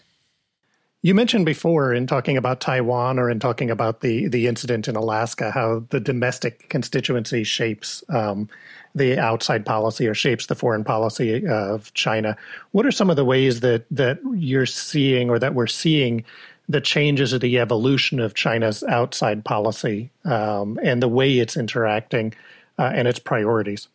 You 1.06 1.14
mentioned 1.14 1.46
before 1.46 1.94
in 1.94 2.08
talking 2.08 2.38
about 2.38 2.62
Taiwan 2.62 3.20
or 3.20 3.30
in 3.30 3.38
talking 3.38 3.70
about 3.70 4.00
the 4.00 4.30
the 4.30 4.48
incident 4.48 4.88
in 4.88 4.96
Alaska 4.96 5.52
how 5.52 5.84
the 5.90 6.00
domestic 6.00 6.70
constituency 6.70 7.44
shapes 7.44 8.06
um, 8.08 8.50
the 8.96 9.20
outside 9.20 9.66
policy 9.66 10.08
or 10.08 10.14
shapes 10.14 10.46
the 10.46 10.56
foreign 10.56 10.86
policy 10.86 11.46
of 11.46 11.94
China. 11.94 12.38
What 12.72 12.86
are 12.86 12.92
some 12.92 13.10
of 13.10 13.18
the 13.18 13.26
ways 13.26 13.60
that 13.60 13.86
that 13.92 14.20
you're 14.34 14.66
seeing 14.66 15.30
or 15.30 15.40
that 15.40 15.54
we're 15.54 15.68
seeing 15.68 16.24
the 16.70 16.80
changes 16.80 17.34
or 17.34 17.40
the 17.40 17.60
evolution 17.60 18.22
of 18.22 18.34
China's 18.34 18.82
outside 18.84 19.44
policy 19.44 20.10
um, 20.24 20.80
and 20.82 21.04
the 21.04 21.10
way 21.10 21.38
it's 21.38 21.58
interacting 21.58 22.34
uh, 22.80 22.94
and 22.96 23.10
its 23.10 23.20
priorities? 23.20 23.90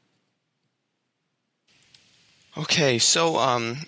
Okay, 2.59 2.99
so 2.99 3.39
um, 3.39 3.79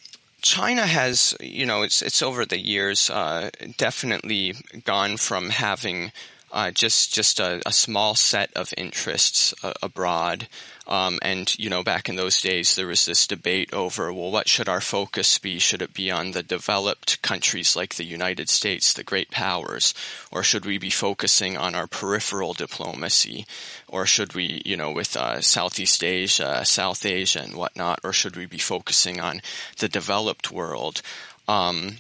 China 0.43 0.87
has, 0.87 1.37
you 1.41 1.67
know, 1.67 1.83
it's 1.83 2.03
it's 2.03 2.23
over 2.23 2.45
the 2.45 2.59
years 2.59 3.11
uh, 3.11 3.51
definitely 3.77 4.55
gone 4.85 5.17
from 5.17 5.51
having 5.51 6.13
uh, 6.53 6.71
just 6.71 7.15
just 7.15 7.41
a, 7.41 7.63
a, 7.67 7.73
small 7.73 8.15
set 8.15 8.51
of 8.57 8.75
interests 8.77 9.55
uh, 9.63 9.73
abroad. 9.83 10.49
Um, 10.87 11.19
and 11.23 11.57
you 11.59 11.71
know, 11.71 11.83
back 11.83 12.09
in 12.09 12.17
those 12.17 12.41
days, 12.41 12.75
there 12.75 12.87
was 12.87 13.05
this 13.07 13.27
debate 13.27 13.73
over, 13.73 14.13
well, 14.13 14.31
what 14.31 14.49
should 14.49 14.69
our 14.69 14.81
focus 14.81 15.39
be? 15.39 15.59
Should 15.59 15.83
it 15.83 15.95
be 15.95 16.11
on 16.11 16.33
the 16.33 16.43
developed 16.43 17.23
countries 17.23 17.77
like 17.77 17.95
the 17.95 18.05
United 18.05 18.49
States, 18.49 18.93
the 18.93 19.05
great 19.05 19.31
powers, 19.31 19.95
or 20.33 20.43
should 20.43 20.65
we 20.65 20.79
be 20.79 20.91
focusing 20.91 21.57
on 21.57 21.75
our 21.75 21.87
peripheral 21.87 22.55
diplomacy, 22.55 23.47
or 23.89 24.07
should 24.07 24.35
we, 24.35 24.63
you 24.65 24.77
know, 24.77 24.91
with 24.91 25.17
uh, 25.17 25.41
Southeast 25.41 26.03
Asia, 26.03 26.65
South 26.65 27.05
Asia, 27.07 27.41
and 27.41 27.55
whatnot, 27.55 28.01
or 28.03 28.13
should 28.13 28.37
we 28.37 28.47
be 28.47 28.59
focusing 28.59 29.21
on 29.21 29.41
the 29.79 29.89
developed 29.89 30.51
world? 30.51 31.03
Um, 31.47 31.99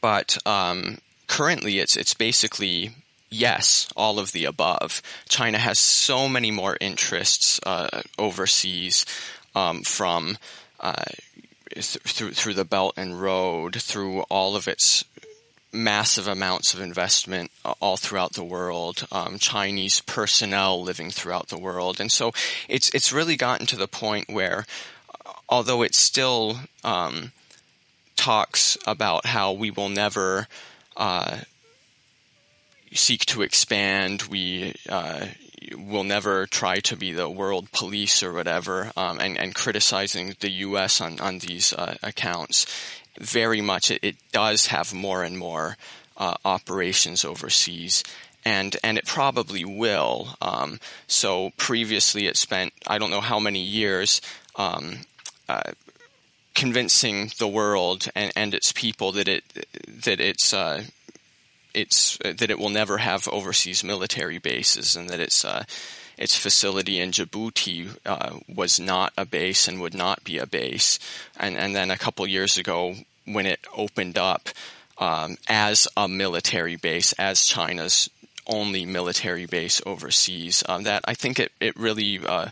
but 0.00 0.38
um, 0.46 0.98
currently, 1.26 1.78
it's 1.78 1.96
it's 1.96 2.14
basically 2.14 2.92
yes, 3.34 3.88
all 3.96 4.18
of 4.18 4.32
the 4.32 4.44
above. 4.44 5.02
China 5.28 5.58
has 5.58 5.78
so 5.78 6.28
many 6.28 6.50
more 6.50 6.76
interests 6.80 7.60
uh, 7.64 8.02
overseas 8.18 9.04
um, 9.54 9.82
from 9.82 10.38
uh, 10.80 11.04
th- 11.70 11.84
through 11.84 12.32
through 12.32 12.54
the 12.54 12.64
Belt 12.64 12.94
and 12.96 13.20
Road, 13.20 13.76
through 13.80 14.20
all 14.22 14.56
of 14.56 14.68
its 14.68 15.04
massive 15.72 16.28
amounts 16.28 16.72
of 16.72 16.80
investment 16.80 17.50
uh, 17.64 17.74
all 17.80 17.96
throughout 17.96 18.34
the 18.34 18.44
world, 18.44 19.06
um, 19.10 19.38
Chinese 19.38 20.00
personnel 20.02 20.80
living 20.80 21.10
throughout 21.10 21.48
the 21.48 21.58
world, 21.58 22.00
and 22.00 22.10
so 22.10 22.32
it's 22.68 22.90
it's 22.94 23.12
really 23.12 23.36
gotten 23.36 23.66
to 23.66 23.76
the 23.76 23.88
point 23.88 24.28
where, 24.28 24.64
uh, 25.26 25.32
although 25.48 25.82
it 25.82 25.94
still 25.94 26.58
um, 26.84 27.32
talks 28.16 28.78
about 28.86 29.26
how 29.26 29.52
we 29.52 29.70
will 29.70 29.88
never 29.88 30.46
uh, 30.96 31.38
seek 32.94 33.26
to 33.26 33.42
expand. 33.42 34.22
We 34.22 34.74
uh, 34.88 35.26
will 35.76 36.04
never 36.04 36.46
try 36.46 36.76
to 36.80 36.96
be 36.96 37.12
the 37.12 37.28
world 37.28 37.70
police 37.72 38.22
or 38.22 38.32
whatever, 38.32 38.92
um, 38.96 39.20
and, 39.20 39.38
and, 39.38 39.54
criticizing 39.54 40.34
the 40.40 40.50
U.S. 40.50 41.00
on 41.00 41.20
on 41.20 41.38
these 41.38 41.72
uh, 41.72 41.96
accounts. 42.02 42.66
Very 43.18 43.60
much, 43.60 43.90
it, 43.90 44.00
it, 44.02 44.16
does 44.32 44.66
have 44.68 44.92
more 44.92 45.22
and 45.22 45.38
more 45.38 45.76
uh, 46.16 46.34
operations 46.44 47.24
overseas. 47.24 48.02
And, 48.46 48.76
and 48.84 48.98
it 48.98 49.06
probably 49.06 49.64
will. 49.64 50.36
Um, 50.42 50.78
so 51.06 51.52
previously 51.56 52.26
it 52.26 52.36
spent, 52.36 52.74
I 52.86 52.98
don't 52.98 53.10
know 53.10 53.22
how 53.22 53.38
many 53.38 53.60
years, 53.60 54.20
um, 54.56 54.98
uh, 55.48 55.72
convincing 56.54 57.30
the 57.38 57.48
world 57.48 58.08
and, 58.14 58.32
and 58.36 58.54
its 58.54 58.72
people 58.72 59.12
that 59.12 59.28
it 59.28 59.44
that 60.04 60.20
it's 60.20 60.54
uh, 60.54 60.84
it's 61.74 62.18
that 62.18 62.50
it 62.50 62.58
will 62.58 62.70
never 62.70 62.98
have 62.98 63.28
overseas 63.28 63.84
military 63.84 64.38
bases, 64.38 64.96
and 64.96 65.10
that 65.10 65.20
its 65.20 65.44
uh, 65.44 65.64
its 66.16 66.36
facility 66.36 67.00
in 67.00 67.10
Djibouti 67.10 67.96
uh, 68.06 68.38
was 68.48 68.78
not 68.78 69.12
a 69.16 69.24
base 69.24 69.68
and 69.68 69.80
would 69.80 69.94
not 69.94 70.24
be 70.24 70.38
a 70.38 70.46
base. 70.46 70.98
And 71.36 71.56
and 71.56 71.74
then 71.74 71.90
a 71.90 71.98
couple 71.98 72.26
years 72.26 72.58
ago, 72.58 72.94
when 73.24 73.46
it 73.46 73.66
opened 73.76 74.16
up 74.18 74.48
um, 74.98 75.36
as 75.48 75.88
a 75.96 76.08
military 76.08 76.76
base, 76.76 77.12
as 77.14 77.46
China's 77.46 78.08
only 78.46 78.84
military 78.84 79.46
base 79.46 79.80
overseas, 79.86 80.62
um, 80.68 80.84
that 80.84 81.02
I 81.06 81.14
think 81.14 81.40
it 81.40 81.52
it 81.60 81.76
really 81.76 82.20
uh, 82.24 82.50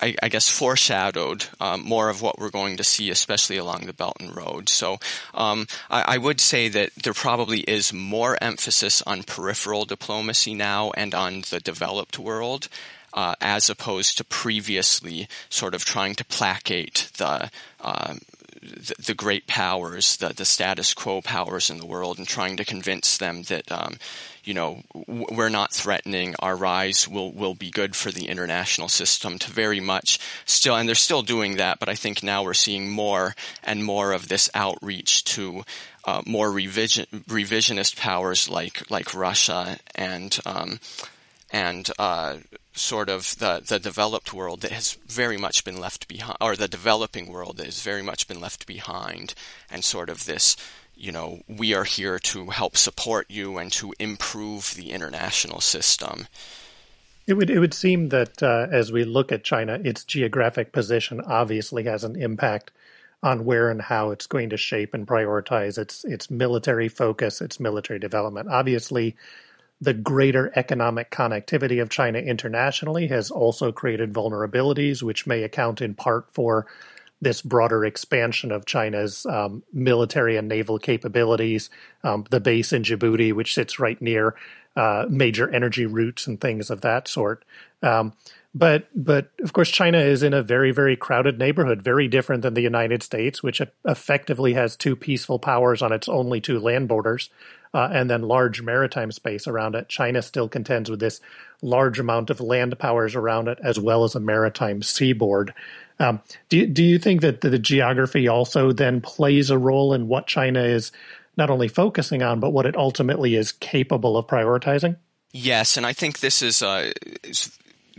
I, 0.00 0.14
I 0.22 0.28
guess, 0.28 0.48
foreshadowed 0.48 1.46
um, 1.60 1.82
more 1.84 2.08
of 2.08 2.22
what 2.22 2.38
we're 2.38 2.50
going 2.50 2.76
to 2.78 2.84
see, 2.84 3.10
especially 3.10 3.58
along 3.58 3.82
the 3.86 3.92
Belt 3.92 4.16
and 4.20 4.34
Road. 4.34 4.68
So 4.68 4.98
um, 5.34 5.66
I, 5.90 6.14
I, 6.14 6.18
would 6.18 6.40
say 6.40 6.68
that 6.68 6.94
there 7.02 7.14
probably 7.14 7.60
is 7.60 7.92
more 7.92 8.38
emphasis 8.42 9.02
on 9.02 9.22
peripheral 9.22 9.84
diplomacy 9.84 10.54
now 10.54 10.90
and 10.96 11.14
on 11.14 11.42
the 11.50 11.60
developed 11.60 12.18
world. 12.18 12.68
Uh, 13.12 13.34
as 13.40 13.68
opposed 13.68 14.16
to 14.16 14.22
previously 14.22 15.26
sort 15.48 15.74
of 15.74 15.84
trying 15.84 16.14
to 16.14 16.24
placate 16.24 17.10
the 17.16 17.50
um, 17.80 18.20
the, 18.62 18.94
the, 19.06 19.14
great 19.14 19.46
powers, 19.46 20.16
the, 20.18 20.28
the 20.28 20.44
status 20.44 20.94
quo 20.94 21.20
powers 21.20 21.70
in 21.70 21.78
the 21.78 21.86
world, 21.86 22.18
and 22.18 22.26
trying 22.26 22.56
to 22.58 22.64
convince 22.64 23.18
them 23.18 23.42
that 23.44 23.70
um, 23.72 23.96
you 24.44 24.54
know 24.54 24.82
we're 25.06 25.48
not 25.48 25.72
threatening. 25.72 26.34
Our 26.38 26.56
rise 26.56 27.08
will 27.08 27.32
will 27.32 27.54
be 27.54 27.70
good 27.70 27.96
for 27.96 28.10
the 28.10 28.28
international 28.28 28.88
system. 28.88 29.38
To 29.38 29.50
very 29.50 29.80
much 29.80 30.18
still, 30.44 30.76
and 30.76 30.88
they're 30.88 30.94
still 30.94 31.22
doing 31.22 31.56
that. 31.56 31.78
But 31.78 31.88
I 31.88 31.94
think 31.94 32.22
now 32.22 32.42
we're 32.42 32.54
seeing 32.54 32.90
more 32.90 33.34
and 33.64 33.84
more 33.84 34.12
of 34.12 34.28
this 34.28 34.50
outreach 34.54 35.24
to 35.24 35.62
uh, 36.04 36.22
more 36.26 36.50
revision, 36.50 37.06
revisionist 37.28 37.96
powers 37.96 38.48
like 38.48 38.90
like 38.90 39.14
Russia 39.14 39.78
and 39.94 40.38
um, 40.44 40.80
and 41.50 41.88
uh, 41.98 42.36
sort 42.72 43.08
of 43.08 43.36
the, 43.38 43.62
the 43.66 43.78
developed 43.78 44.32
world 44.32 44.60
that 44.60 44.72
has 44.72 44.94
very 45.06 45.36
much 45.36 45.64
been 45.64 45.80
left 45.80 46.08
behind, 46.08 46.36
or 46.40 46.56
the 46.56 46.68
developing 46.68 47.26
world 47.26 47.56
that 47.56 47.66
has 47.66 47.82
very 47.82 48.02
much 48.02 48.28
been 48.28 48.40
left 48.40 48.66
behind, 48.66 49.34
and 49.70 49.84
sort 49.84 50.08
of 50.08 50.26
this, 50.26 50.56
you 50.94 51.12
know, 51.12 51.40
we 51.48 51.74
are 51.74 51.84
here 51.84 52.18
to 52.18 52.50
help 52.50 52.76
support 52.76 53.26
you 53.28 53.58
and 53.58 53.72
to 53.72 53.92
improve 53.98 54.74
the 54.74 54.92
international 54.92 55.60
system. 55.60 56.26
It 57.26 57.34
would 57.34 57.50
it 57.50 57.58
would 57.58 57.74
seem 57.74 58.08
that 58.08 58.42
uh, 58.42 58.66
as 58.72 58.90
we 58.90 59.04
look 59.04 59.30
at 59.30 59.44
China, 59.44 59.78
its 59.84 60.04
geographic 60.04 60.72
position 60.72 61.20
obviously 61.20 61.84
has 61.84 62.02
an 62.02 62.20
impact 62.20 62.72
on 63.22 63.44
where 63.44 63.70
and 63.70 63.82
how 63.82 64.10
it's 64.10 64.26
going 64.26 64.50
to 64.50 64.56
shape 64.56 64.94
and 64.94 65.06
prioritize 65.06 65.78
its 65.78 66.04
its 66.04 66.30
military 66.30 66.88
focus, 66.88 67.40
its 67.40 67.60
military 67.60 67.98
development. 67.98 68.48
Obviously, 68.48 69.14
the 69.80 69.94
greater 69.94 70.52
economic 70.56 71.10
connectivity 71.10 71.80
of 71.80 71.88
China 71.88 72.18
internationally 72.18 73.06
has 73.08 73.30
also 73.30 73.72
created 73.72 74.12
vulnerabilities, 74.12 75.02
which 75.02 75.26
may 75.26 75.42
account 75.42 75.80
in 75.80 75.94
part 75.94 76.30
for 76.32 76.66
this 77.22 77.42
broader 77.42 77.84
expansion 77.84 78.50
of 78.50 78.64
China's 78.64 79.26
um, 79.26 79.62
military 79.72 80.36
and 80.36 80.48
naval 80.48 80.78
capabilities. 80.78 81.70
Um, 82.02 82.24
the 82.30 82.40
base 82.40 82.72
in 82.72 82.82
Djibouti, 82.82 83.32
which 83.32 83.54
sits 83.54 83.78
right 83.78 84.00
near 84.00 84.34
uh, 84.76 85.06
major 85.08 85.50
energy 85.50 85.86
routes 85.86 86.26
and 86.26 86.40
things 86.40 86.70
of 86.70 86.80
that 86.82 87.08
sort. 87.08 87.44
Um, 87.82 88.12
but 88.54 88.88
but 88.94 89.30
of 89.40 89.52
course, 89.52 89.70
China 89.70 89.98
is 89.98 90.22
in 90.22 90.34
a 90.34 90.42
very 90.42 90.72
very 90.72 90.96
crowded 90.96 91.38
neighborhood, 91.38 91.82
very 91.82 92.08
different 92.08 92.42
than 92.42 92.54
the 92.54 92.62
United 92.62 93.02
States, 93.02 93.42
which 93.42 93.60
effectively 93.84 94.54
has 94.54 94.76
two 94.76 94.96
peaceful 94.96 95.38
powers 95.38 95.82
on 95.82 95.92
its 95.92 96.08
only 96.08 96.40
two 96.40 96.58
land 96.58 96.88
borders 96.88 97.30
uh, 97.72 97.88
and 97.92 98.10
then 98.10 98.22
large 98.22 98.62
maritime 98.62 99.12
space 99.12 99.46
around 99.46 99.74
it. 99.74 99.88
China 99.88 100.22
still 100.22 100.48
contends 100.48 100.90
with 100.90 101.00
this 101.00 101.20
large 101.62 101.98
amount 101.98 102.30
of 102.30 102.40
land 102.40 102.76
powers 102.78 103.14
around 103.14 103.48
it, 103.48 103.58
as 103.62 103.78
well 103.78 104.04
as 104.04 104.14
a 104.14 104.20
maritime 104.20 104.82
seaboard. 104.82 105.54
Um, 105.98 106.20
do, 106.48 106.66
do 106.66 106.82
you 106.82 106.98
think 106.98 107.20
that 107.20 107.42
the, 107.42 107.50
the 107.50 107.58
geography 107.58 108.26
also 108.26 108.72
then 108.72 109.00
plays 109.00 109.50
a 109.50 109.58
role 109.58 109.92
in 109.92 110.08
what 110.08 110.26
China 110.26 110.62
is 110.62 110.92
not 111.36 111.50
only 111.50 111.68
focusing 111.68 112.22
on, 112.22 112.40
but 112.40 112.50
what 112.50 112.66
it 112.66 112.76
ultimately 112.76 113.36
is 113.36 113.52
capable 113.52 114.16
of 114.16 114.26
prioritizing? 114.26 114.96
Yes, 115.32 115.76
and 115.76 115.86
I 115.86 115.92
think 115.92 116.18
this 116.18 116.42
is 116.42 116.60
uh, 116.60 116.90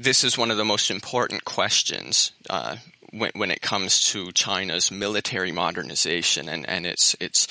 this 0.01 0.23
is 0.23 0.37
one 0.37 0.49
of 0.49 0.57
the 0.57 0.65
most 0.65 0.89
important 0.89 1.45
questions 1.45 2.31
uh, 2.49 2.77
when, 3.11 3.31
when, 3.35 3.51
it 3.51 3.61
comes 3.61 4.11
to 4.11 4.31
China's 4.31 4.91
military 4.91 5.51
modernization 5.51 6.49
and, 6.49 6.67
and 6.67 6.85
its 6.85 7.15
its 7.19 7.47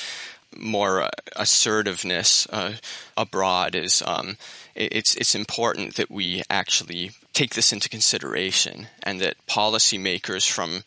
more 0.57 1.03
uh, 1.03 1.11
assertiveness 1.37 2.49
uh, 2.51 2.73
abroad 3.17 3.75
is 3.77 4.03
um, 4.05 4.37
it's 4.75 5.15
it's 5.15 5.35
important 5.35 5.95
that 5.95 6.11
we 6.11 6.43
actually 6.51 7.13
take 7.33 7.55
this 7.55 7.73
into 7.73 7.89
consideration 7.89 8.89
and 9.03 9.21
that 9.21 9.37
policymakers 9.47 10.51
from 10.51 10.83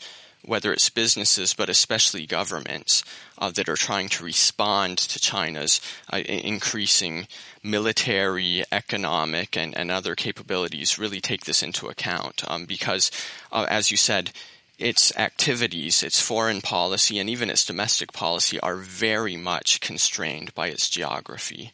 whether 0.45 0.71
it's 0.73 0.89
businesses 0.89 1.53
but 1.53 1.69
especially 1.69 2.25
governments 2.25 3.03
uh, 3.37 3.49
that 3.51 3.69
are 3.69 3.75
trying 3.75 4.09
to 4.09 4.23
respond 4.23 4.97
to 4.97 5.19
China's 5.19 5.81
uh, 6.11 6.17
increasing 6.17 7.27
military, 7.63 8.63
economic, 8.71 9.57
and, 9.57 9.75
and 9.77 9.89
other 9.89 10.15
capabilities 10.15 10.99
really 10.99 11.21
take 11.21 11.45
this 11.45 11.63
into 11.63 11.87
account 11.87 12.43
um, 12.47 12.65
because, 12.65 13.11
uh, 13.51 13.65
as 13.69 13.91
you 13.91 13.97
said, 13.97 14.31
its 14.79 15.15
activities, 15.17 16.03
its 16.03 16.19
foreign 16.19 16.61
policy, 16.61 17.19
and 17.19 17.29
even 17.29 17.49
its 17.49 17.65
domestic 17.65 18.11
policy 18.11 18.59
are 18.59 18.75
very 18.75 19.37
much 19.37 19.79
constrained 19.79 20.53
by 20.55 20.67
its 20.67 20.89
geography. 20.89 21.71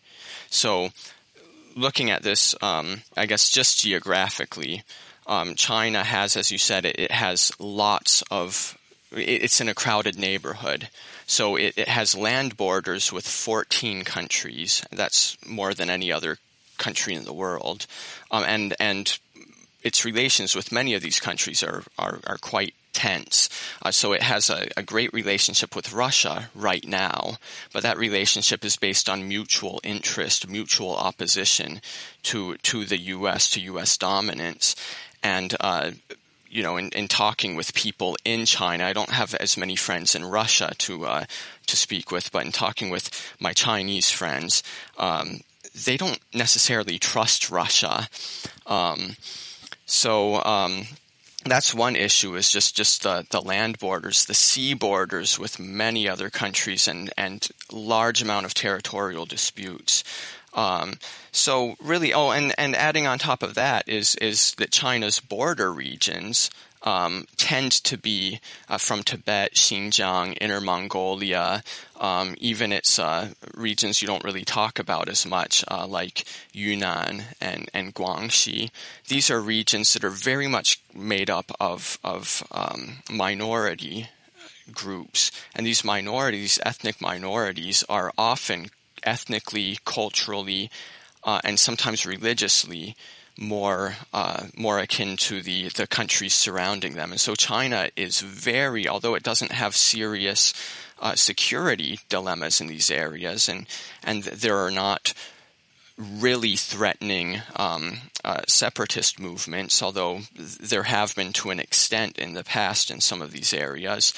So, 0.50 0.90
looking 1.76 2.10
at 2.12 2.24
this, 2.24 2.54
um, 2.62 3.02
I 3.16 3.26
guess 3.26 3.50
just 3.50 3.80
geographically, 3.80 4.84
um, 5.30 5.54
China 5.56 6.04
has, 6.04 6.36
as 6.36 6.52
you 6.52 6.58
said, 6.58 6.86
it, 6.86 7.00
it, 7.00 7.12
has 7.12 7.54
lots 7.60 8.24
of. 8.32 8.78
It's 9.12 9.62
in 9.62 9.70
a 9.70 9.76
crowded 9.76 10.18
neighborhood. 10.18 10.90
So 11.28 11.56
it, 11.56 11.76
it 11.78 11.88
has 11.88 12.16
land 12.16 12.58
borders 12.58 13.14
with 13.14 13.28
14 13.28 14.04
countries. 14.04 14.84
That's 14.92 15.38
more 15.48 15.74
than 15.74 15.90
any 15.90 16.12
other 16.12 16.40
country 16.78 17.14
in 17.14 17.26
the 17.26 17.34
world. 17.34 17.86
Um, 18.32 18.44
and, 18.48 18.76
and 18.80 19.20
its 19.84 20.04
relations 20.04 20.56
with 20.56 20.72
many 20.72 20.96
of 20.96 21.02
these 21.02 21.20
countries 21.20 21.64
are, 21.64 21.84
are, 21.98 22.20
are 22.26 22.38
quite 22.38 22.74
tense. 22.94 23.50
Uh, 23.82 23.92
so 23.92 24.14
it 24.14 24.24
has 24.24 24.50
a, 24.50 24.68
a, 24.76 24.84
great 24.84 25.14
relationship 25.14 25.76
with 25.76 25.94
Russia 25.94 26.50
right 26.56 26.86
now, 26.86 27.38
but 27.72 27.84
that 27.84 27.98
relationship 27.98 28.66
is 28.66 28.76
based 28.76 29.08
on 29.08 29.28
mutual 29.28 29.80
interest, 29.84 30.50
mutual 30.50 30.96
opposition 30.96 31.82
to 32.24 32.58
to 32.58 32.86
the 32.86 32.98
U.S. 32.98 33.50
to 33.52 33.62
U.S. 33.62 33.98
dominance, 33.98 34.76
and. 35.24 35.56
Uh, 35.60 35.92
you 36.52 36.64
know, 36.64 36.78
in, 36.78 36.90
in 36.90 37.08
talking 37.08 37.56
with 37.56 37.76
people 37.76 38.18
in 38.26 38.44
China, 38.46 38.84
I 38.84 38.94
don't 38.94 39.12
have 39.12 39.36
as 39.36 39.56
many 39.56 39.76
friends 39.76 40.16
in 40.16 40.26
Russia 40.26 40.74
to 40.80 41.06
uh, 41.06 41.26
to 41.68 41.78
speak 41.78 42.12
with, 42.12 42.32
but 42.32 42.44
in 42.44 42.52
talking 42.52 42.90
with 42.90 43.12
my 43.40 43.54
Chinese 43.54 44.10
friends, 44.10 44.64
um, 44.98 45.42
they 45.86 45.98
don't 45.98 46.20
necessarily 46.34 46.98
trust 46.98 47.52
Russia. 47.52 48.10
Um, 48.66 49.16
so 49.86 50.44
um, 50.44 50.88
that's 51.46 51.74
one 51.74 51.96
issue 51.96 52.36
is 52.36 52.52
just 52.52 52.76
just 52.76 53.04
the, 53.04 53.26
the 53.30 53.42
land 53.42 53.80
borders, 53.80 54.26
the 54.26 54.34
sea 54.34 54.74
borders 54.74 55.40
with 55.40 55.60
many 55.60 56.10
other 56.10 56.30
countries, 56.30 56.88
and 56.88 57.12
and 57.18 57.48
large 57.72 58.22
amount 58.22 58.46
of 58.46 58.54
territorial 58.54 59.26
disputes. 59.26 60.04
Um, 60.54 60.96
so 61.32 61.76
really, 61.82 62.14
oh, 62.14 62.32
and 62.32 62.54
and 62.58 62.76
adding 62.76 63.08
on 63.08 63.20
top 63.20 63.44
of 63.44 63.56
that 63.56 63.88
is 63.88 64.16
is 64.16 64.54
that 64.56 64.72
China's 64.72 65.20
border 65.20 65.72
regions 65.72 66.50
um, 66.84 67.26
tend 67.38 67.72
to 67.72 67.98
be 67.98 68.40
uh, 68.68 68.78
from 68.78 69.04
Tibet, 69.04 69.54
Xinjiang, 69.56 70.38
Inner 70.40 70.62
Mongolia, 70.62 71.64
um, 72.00 72.36
even 72.40 72.72
its 72.72 72.98
uh, 72.98 73.30
regions 73.54 74.02
you 74.02 74.08
don't 74.08 74.24
really 74.24 74.46
talk 74.46 74.80
about 74.80 75.10
as 75.10 75.26
much, 75.26 75.64
uh, 75.70 75.86
like 75.86 76.26
Yunnan 76.54 77.24
and, 77.42 77.70
and 77.74 77.94
Guangxi. 77.94 78.72
These 79.08 79.30
are 79.30 79.42
regions 79.42 79.94
that 79.94 80.04
are 80.04 80.10
very 80.10 80.48
much 80.48 80.82
made 80.94 81.30
up 81.30 81.52
of, 81.60 82.00
of 82.04 82.44
um, 82.52 83.00
minority 83.12 84.08
groups. 84.72 85.32
And 85.56 85.66
these 85.66 85.84
minorities, 85.84 86.60
ethnic 86.66 87.02
minorities, 87.02 87.84
are 87.90 88.14
often 88.18 88.70
ethnically, 89.04 89.80
culturally, 89.86 90.70
uh, 91.24 91.42
and 91.44 91.60
sometimes 91.60 92.06
religiously 92.06 92.96
more 93.38 93.96
uh, 94.14 94.48
more 94.56 94.80
akin 94.80 95.16
to 95.16 95.42
the 95.42 95.70
the 95.70 95.88
countries 95.88 96.34
surrounding 96.34 96.96
them. 96.96 97.12
And 97.12 97.20
so 97.20 97.36
China 97.36 97.90
is 97.96 98.20
very, 98.20 98.88
although 98.88 99.16
it 99.16 99.24
doesn't 99.24 99.52
have 99.52 99.76
serious 99.76 100.54
uh, 101.00 101.16
security 101.16 102.00
dilemmas 102.10 102.60
in 102.60 102.68
these 102.68 102.92
areas, 102.92 103.48
and 103.50 103.66
and 104.04 104.24
there 104.24 104.58
are 104.58 104.72
not 104.72 105.14
really 105.98 106.56
threatening 106.56 107.42
um, 107.56 107.98
uh, 108.24 108.42
separatist 108.48 109.20
movements, 109.20 109.84
although 109.84 110.22
there 110.36 110.84
have 110.84 111.14
been 111.16 111.34
to 111.34 111.50
an 111.50 111.60
extent 111.60 112.18
in 112.18 112.34
the 112.34 112.44
past 112.44 112.90
in 112.90 113.02
some 113.02 113.22
of 113.22 113.32
these 113.32 113.54
areas. 113.54 114.14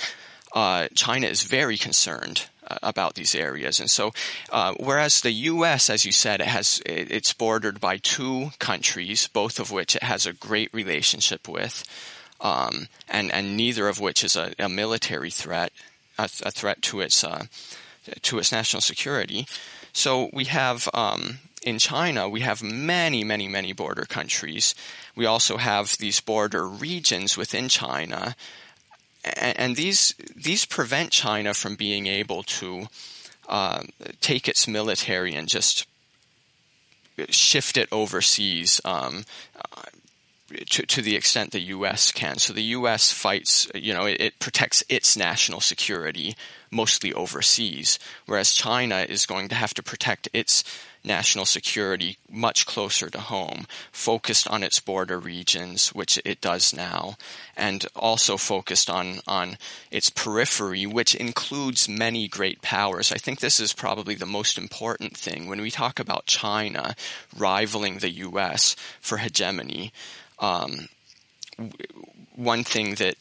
Uh, 0.53 0.87
China 0.95 1.27
is 1.27 1.43
very 1.43 1.77
concerned 1.77 2.43
about 2.81 3.15
these 3.15 3.35
areas. 3.35 3.79
And 3.79 3.89
so, 3.89 4.11
uh, 4.51 4.73
whereas 4.79 5.21
the 5.21 5.31
U.S., 5.31 5.89
as 5.89 6.05
you 6.05 6.11
said, 6.11 6.41
it 6.41 6.47
has 6.47 6.81
it's 6.85 7.33
bordered 7.33 7.79
by 7.79 7.97
two 7.97 8.51
countries, 8.59 9.27
both 9.27 9.59
of 9.59 9.71
which 9.71 9.95
it 9.95 10.03
has 10.03 10.25
a 10.25 10.33
great 10.33 10.73
relationship 10.73 11.47
with, 11.47 11.83
um, 12.39 12.87
and 13.09 13.31
and 13.31 13.57
neither 13.57 13.87
of 13.87 13.99
which 13.99 14.23
is 14.23 14.35
a, 14.35 14.53
a 14.59 14.69
military 14.69 15.31
threat, 15.31 15.71
a, 16.17 16.29
a, 16.43 16.51
threat 16.51 16.81
to 16.83 17.01
its 17.01 17.23
uh, 17.23 17.45
to 18.21 18.39
its 18.39 18.51
national 18.51 18.81
security. 18.81 19.47
So 19.93 20.29
we 20.33 20.45
have. 20.45 20.87
Um, 20.93 21.39
in 21.63 21.77
China, 21.77 22.27
we 22.27 22.39
have 22.39 22.63
many, 22.63 23.23
many, 23.23 23.47
many 23.47 23.71
border 23.71 24.05
countries. 24.05 24.73
We 25.15 25.27
also 25.27 25.57
have 25.57 25.95
these 25.99 26.19
border 26.19 26.67
regions 26.67 27.37
within 27.37 27.69
China 27.69 28.35
and 29.23 29.75
these 29.75 30.15
these 30.35 30.65
prevent 30.65 31.11
China 31.11 31.53
from 31.53 31.75
being 31.75 32.07
able 32.07 32.43
to 32.43 32.87
uh, 33.47 33.83
take 34.19 34.47
its 34.47 34.67
military 34.67 35.33
and 35.35 35.47
just 35.47 35.85
shift 37.29 37.77
it 37.77 37.89
overseas. 37.91 38.81
Um, 38.85 39.25
to, 40.69 40.85
to 40.85 41.01
the 41.01 41.15
extent 41.15 41.51
the 41.51 41.59
U.S. 41.59 42.11
can. 42.11 42.37
So 42.37 42.51
the 42.53 42.61
U.S. 42.61 43.11
fights, 43.11 43.69
you 43.73 43.93
know, 43.93 44.05
it, 44.05 44.19
it, 44.19 44.39
protects 44.39 44.83
its 44.89 45.15
national 45.15 45.61
security 45.61 46.35
mostly 46.69 47.13
overseas, 47.13 47.99
whereas 48.25 48.53
China 48.53 49.05
is 49.07 49.25
going 49.25 49.47
to 49.49 49.55
have 49.55 49.73
to 49.75 49.83
protect 49.83 50.27
its 50.33 50.63
national 51.03 51.45
security 51.45 52.17
much 52.29 52.65
closer 52.65 53.09
to 53.09 53.19
home, 53.19 53.65
focused 53.91 54.47
on 54.47 54.63
its 54.63 54.79
border 54.79 55.19
regions, 55.19 55.89
which 55.89 56.19
it 56.23 56.41
does 56.41 56.73
now, 56.73 57.17
and 57.57 57.87
also 57.95 58.37
focused 58.37 58.89
on, 58.89 59.19
on 59.27 59.57
its 59.89 60.09
periphery, 60.09 60.85
which 60.85 61.15
includes 61.15 61.89
many 61.89 62.27
great 62.27 62.61
powers. 62.61 63.11
I 63.11 63.17
think 63.17 63.39
this 63.39 63.59
is 63.59 63.73
probably 63.73 64.15
the 64.15 64.25
most 64.25 64.57
important 64.57 65.17
thing 65.17 65.47
when 65.47 65.61
we 65.61 65.71
talk 65.71 65.99
about 65.99 66.25
China 66.25 66.95
rivaling 67.35 67.97
the 67.97 68.11
U.S. 68.11 68.75
for 68.99 69.17
hegemony. 69.17 69.91
Um, 70.39 70.87
one 72.35 72.63
thing 72.63 72.95
that 72.95 73.15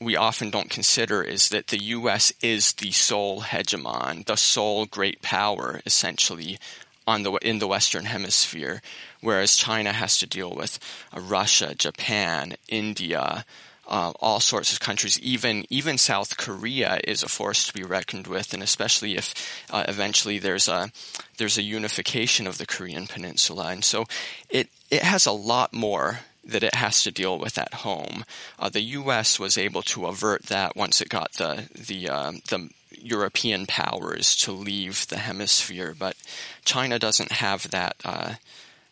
we 0.00 0.16
often 0.16 0.50
don't 0.50 0.70
consider 0.70 1.22
is 1.22 1.48
that 1.50 1.68
the 1.68 1.78
U.S. 1.78 2.32
is 2.42 2.72
the 2.74 2.90
sole 2.90 3.42
hegemon, 3.42 4.26
the 4.26 4.36
sole 4.36 4.86
great 4.86 5.22
power, 5.22 5.80
essentially, 5.86 6.58
on 7.06 7.22
the 7.22 7.32
in 7.34 7.58
the 7.58 7.68
Western 7.68 8.04
Hemisphere, 8.04 8.82
whereas 9.20 9.56
China 9.56 9.92
has 9.92 10.18
to 10.18 10.26
deal 10.26 10.54
with 10.54 10.78
uh, 11.14 11.20
Russia, 11.20 11.74
Japan, 11.74 12.54
India, 12.68 13.44
uh, 13.88 14.12
all 14.20 14.40
sorts 14.40 14.72
of 14.72 14.80
countries. 14.80 15.18
Even 15.20 15.64
even 15.70 15.98
South 15.98 16.36
Korea 16.36 17.00
is 17.04 17.22
a 17.22 17.28
force 17.28 17.66
to 17.66 17.72
be 17.72 17.82
reckoned 17.82 18.26
with, 18.26 18.54
and 18.54 18.62
especially 18.62 19.16
if 19.16 19.34
uh, 19.70 19.84
eventually 19.88 20.38
there's 20.38 20.68
a 20.68 20.90
there's 21.38 21.58
a 21.58 21.62
unification 21.62 22.46
of 22.46 22.58
the 22.58 22.66
Korean 22.66 23.06
Peninsula, 23.06 23.68
and 23.68 23.84
so 23.84 24.06
it 24.48 24.68
it 24.90 25.02
has 25.02 25.26
a 25.26 25.32
lot 25.32 25.72
more 25.72 26.20
that 26.44 26.62
it 26.62 26.74
has 26.74 27.02
to 27.02 27.10
deal 27.10 27.38
with 27.38 27.56
at 27.56 27.72
home. 27.74 28.24
Uh, 28.58 28.68
the 28.68 28.80
U.S. 28.80 29.38
was 29.38 29.56
able 29.56 29.82
to 29.82 30.06
avert 30.06 30.44
that 30.44 30.76
once 30.76 31.00
it 31.00 31.08
got 31.08 31.32
the 31.34 31.68
the 31.74 32.08
uh, 32.08 32.32
the 32.48 32.70
European 33.02 33.66
powers 33.66 34.36
to 34.36 34.52
leave 34.52 35.06
the 35.08 35.18
hemisphere, 35.18 35.94
but 35.98 36.16
China 36.64 36.98
doesn't 36.98 37.32
have 37.32 37.70
that 37.70 37.96
uh, 38.04 38.34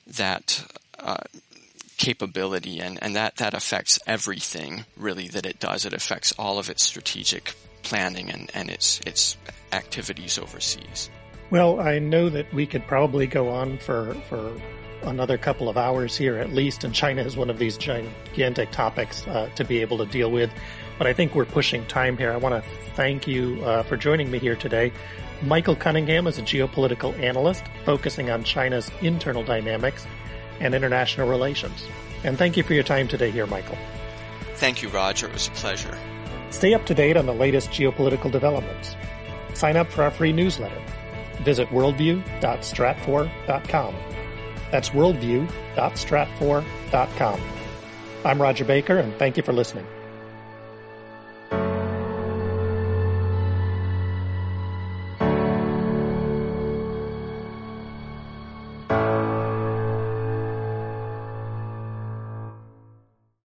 that 0.07 0.65
uh, 0.99 1.17
capability, 2.01 2.81
and, 2.81 2.99
and 3.03 3.15
that, 3.15 3.37
that 3.37 3.53
affects 3.53 3.99
everything 4.07 4.87
really 4.97 5.29
that 5.29 5.45
it 5.45 5.61
does. 5.61 5.85
It 5.85 5.93
affects 5.93 6.33
all 6.39 6.59
of 6.59 6.71
its 6.71 6.85
strategic 6.85 7.55
planning 7.83 8.31
and, 8.31 8.51
and 8.55 8.71
its 8.71 9.01
its 9.07 9.37
activities 9.73 10.39
overseas. 10.39 11.11
Well, 11.51 11.81
I 11.81 11.99
know 11.99 12.29
that 12.31 12.53
we 12.55 12.67
could 12.67 12.87
probably 12.87 13.27
go 13.27 13.49
on 13.51 13.79
for 13.79 14.15
for 14.29 14.53
another 15.03 15.39
couple 15.39 15.69
of 15.69 15.77
hours 15.77 16.17
here 16.17 16.37
at 16.39 16.53
least, 16.53 16.85
and 16.85 16.95
China 16.95 17.23
is 17.23 17.37
one 17.37 17.51
of 17.51 17.59
these 17.59 17.77
gigantic 17.77 18.71
topics 18.71 19.27
uh, 19.27 19.49
to 19.57 19.65
be 19.65 19.81
able 19.81 19.99
to 19.99 20.07
deal 20.07 20.31
with. 20.31 20.51
But 21.01 21.07
I 21.07 21.15
think 21.15 21.35
we're 21.35 21.47
pushing 21.47 21.87
time 21.87 22.19
here. 22.19 22.31
I 22.31 22.37
want 22.37 22.63
to 22.63 22.71
thank 22.95 23.27
you 23.27 23.65
uh, 23.65 23.83
for 23.85 23.97
joining 23.97 24.31
me 24.31 24.39
here 24.39 24.55
today. 24.55 24.93
Michael 25.41 25.75
Cunningham 25.75 26.27
is 26.27 26.37
a 26.37 26.43
geopolitical 26.43 27.19
analyst 27.19 27.65
focusing 27.87 28.29
on 28.29 28.45
China's 28.45 28.91
internal 29.01 29.43
dynamics 29.43 30.07
and 30.61 30.75
international 30.75 31.27
relations. 31.27 31.87
And 32.23 32.37
thank 32.37 32.59
you 32.59 32.63
for 32.63 32.75
your 32.75 32.83
time 32.83 33.09
today 33.09 33.31
here, 33.31 33.47
Michael. 33.47 33.79
Thank 34.57 34.83
you, 34.83 34.91
Rodger. 34.91 35.29
It 35.29 35.33
was 35.33 35.49
a 35.49 35.53
pleasure. 35.53 35.97
Stay 36.51 36.75
up 36.75 36.85
to 36.85 36.95
date 36.95 37.17
on 37.17 37.25
the 37.25 37.33
latest 37.33 37.71
geopolitical 37.71 38.31
developments. 38.31 38.95
Sign 39.55 39.79
up 39.79 39.91
for 39.91 40.03
our 40.03 40.11
free 40.11 40.35
newsletter. 40.35 40.83
Visit 41.45 41.71
worldview.stratfor.com. 41.71 43.97
That's 44.71 44.91
worldview.stratfor.com. 44.91 47.41
I'm 48.23 48.43
Rodger 48.43 48.67
Baker, 48.67 48.99
and 48.99 49.15
thank 49.15 49.39
you 49.39 49.43
for 49.43 49.55
listening. 49.55 49.87